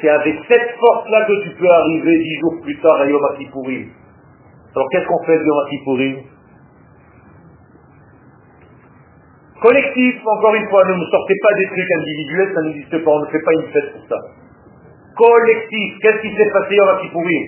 [0.00, 3.88] C'est avec cette force-là que tu peux arriver dix jours plus tard à Yom Kippourim.
[4.74, 6.16] Alors qu'est-ce qu'on fait de Yom Kippourim
[9.62, 13.20] Collectif, encore une fois, ne me sortez pas des trucs individuels, ça n'existe pas, on
[13.20, 14.16] ne fait pas une fête pour ça.
[15.16, 17.46] Collectif, qu'est-ce qui s'est passé Yom Kippourim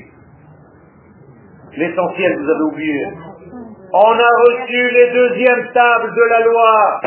[1.76, 3.05] L'essentiel, vous avez oublié.
[3.93, 7.01] On a reçu les deuxièmes tables de la loi.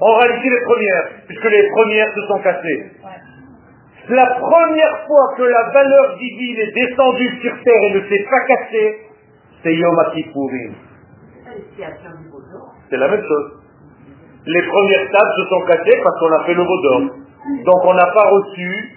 [0.00, 2.90] On réalise les premières, puisque les premières se sont cassées.
[4.08, 8.40] La première fois que la valeur divine est descendue sur terre et ne s'est pas
[8.46, 8.98] cassée,
[9.62, 10.74] c'est Yom Kippourim.
[12.88, 13.52] C'est la même chose.
[14.46, 17.02] Les premières tables se sont cassées parce qu'on a fait le d'or.
[17.64, 18.96] Donc on n'a pas reçu,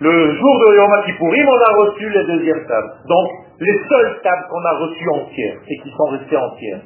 [0.00, 2.92] le jour de Yom Kippourim, on a reçu les deuxièmes tables.
[3.06, 3.28] Donc
[3.60, 6.80] les seules tables qu'on a reçues entières et qui sont restées entières.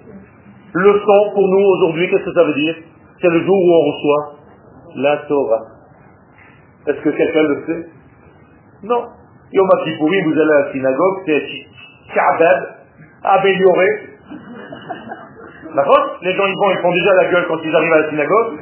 [0.73, 2.77] Le son pour nous aujourd'hui, qu'est-ce que ça veut dire?
[3.21, 4.35] C'est le jour où on reçoit
[4.97, 5.63] la Torah.
[6.87, 7.89] Est-ce que quelqu'un le sait?
[8.85, 9.05] Non.
[9.53, 11.43] Yom Kippourim, vous allez à la synagogue, c'est
[12.15, 12.69] Ka'bad,
[13.25, 13.89] amélioré.
[15.75, 16.19] D'accord?
[16.23, 18.59] Les gens ils vont, ils font déjà la gueule quand ils arrivent à la synagogue.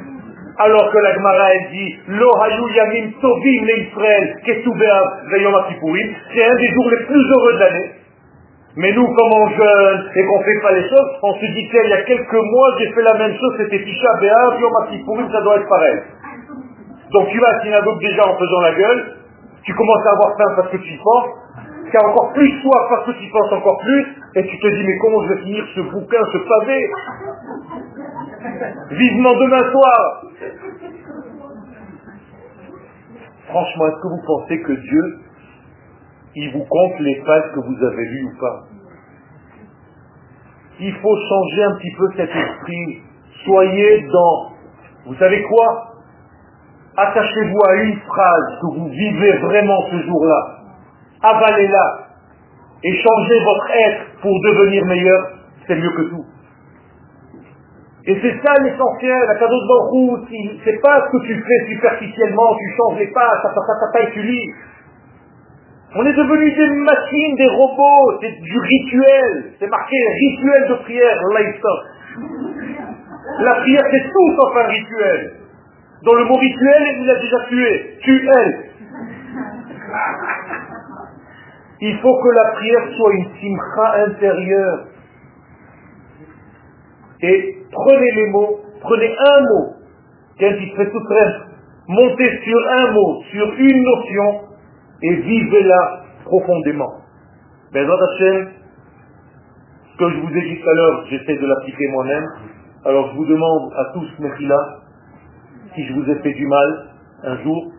[0.57, 4.99] Alors que la Gemara elle dit Lo hayu yamim tovim le Israël ketubea
[5.41, 7.91] Yom Kippourim, c'est un des jours les plus heureux de l'année.
[8.75, 11.67] Mais nous, comme on jeûne et qu'on ne fait pas les choses, on se dit
[11.69, 15.31] qu'il y a quelques mois, j'ai fait la même chose, c'était Tisha B'Av, Yom Kippourim,
[15.31, 15.99] ça doit être pareil.
[17.11, 19.15] Donc tu vas à synagogue déjà en faisant la gueule,
[19.63, 21.25] tu commences à avoir faim parce que tu y penses,
[21.89, 24.05] tu as encore plus soif parce que tu y penses encore plus,
[24.35, 26.89] et tu te dis mais comment je vais finir ce bouquin, ce pavé?
[28.91, 30.23] Vivement demain soir
[33.49, 35.19] Franchement, est-ce que vous pensez que Dieu,
[36.35, 38.63] il vous compte les pages que vous avez lues ou pas
[40.79, 43.01] Il faut changer un petit peu cet esprit.
[43.45, 44.51] Soyez dans,
[45.07, 45.85] vous savez quoi?
[46.97, 50.57] Attachez-vous à une phrase que vous vivez vraiment ce jour-là.
[51.21, 52.07] Avalez-la.
[52.83, 55.29] Et changez votre être pour devenir meilleur.
[55.67, 56.25] C'est mieux que tout.
[58.05, 60.27] Et c'est ça l'essentiel, la cadeau de route,
[60.63, 63.61] c'est pas ce que tu fais superficiellement, tu changes les pas, ça, ça,
[63.93, 64.53] ça, et tu lis.
[65.95, 71.19] On est devenus des machines, des robots, c'est du rituel, c'est marqué rituel de prière,
[73.39, 75.31] La prière c'est tout sauf un rituel.
[76.05, 77.97] Dans le mot rituel, il a déjà tué.
[78.03, 78.69] Tu es.
[81.81, 84.87] Il faut que la prière soit une simcha intérieure.
[87.21, 89.73] Et prenez les mots, prenez un mot,
[90.37, 91.03] qu'un fait tout
[91.87, 94.48] montez sur un mot, sur une notion,
[95.01, 96.93] et vivez-la profondément.
[97.73, 98.49] Mais dans Hachem,
[99.91, 102.25] ce que je vous ai dit tout à l'heure, j'essaie de l'appliquer moi-même.
[102.85, 104.79] Alors je vous demande à tous, Mechila,
[105.75, 106.85] si je vous ai fait du mal
[107.23, 107.71] un jour,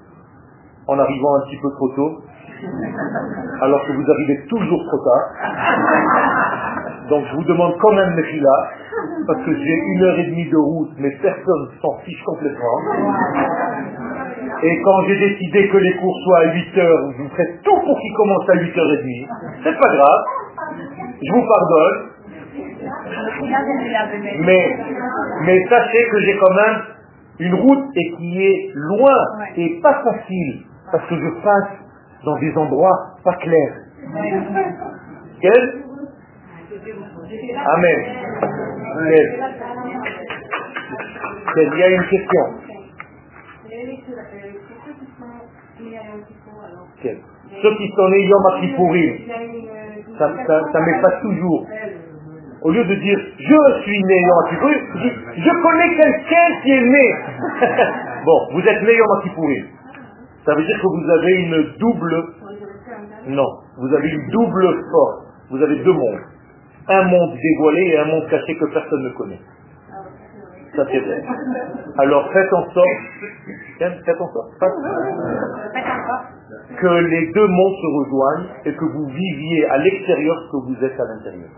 [0.86, 2.22] en arrivant un petit peu trop tôt,
[3.62, 5.24] alors que vous arrivez toujours trop tard.
[7.08, 8.40] Donc je vous demande quand même mes
[9.26, 12.78] parce que j'ai une heure et demie de route, mais personne s'en fiche complètement.
[14.62, 17.98] Et quand j'ai décidé que les cours soient à 8 heures, vous faites tout pour
[17.98, 19.28] qu'ils commencent à 8h30.
[19.64, 20.24] C'est pas grave.
[21.22, 22.10] Je vous pardonne.
[24.44, 24.78] Mais,
[25.46, 26.82] mais sachez que j'ai quand même
[27.38, 29.16] une route et qui est loin
[29.56, 31.70] et pas facile parce que je passe
[32.24, 33.76] dans des endroits pas clairs.
[35.40, 35.82] Quel?
[37.66, 37.98] Amen.
[41.56, 42.69] Il y a une question.
[47.02, 49.16] Ceux qui sont nés Yom Kippourim,
[50.18, 51.66] ça ne met pas toujours.
[52.62, 56.82] Au lieu de dire je suis né Yom Kippourim, je je connais quelqu'un qui est
[56.82, 57.14] né.
[58.24, 59.64] bon, vous êtes né Yom Kippourim.
[60.44, 62.24] Ça veut dire que vous avez une double.
[63.28, 63.48] Non,
[63.78, 65.26] vous avez une double force.
[65.50, 66.20] Vous avez deux mondes.
[66.88, 69.40] Un monde dévoilé et un monde caché que personne ne connaît.
[70.76, 71.24] Ça c'est vrai.
[71.98, 72.88] Alors faites en sorte,
[73.78, 74.50] faites en sorte,
[76.78, 80.84] que les deux mondes se rejoignent et que vous viviez à l'extérieur ce que vous
[80.84, 81.50] êtes à l'intérieur.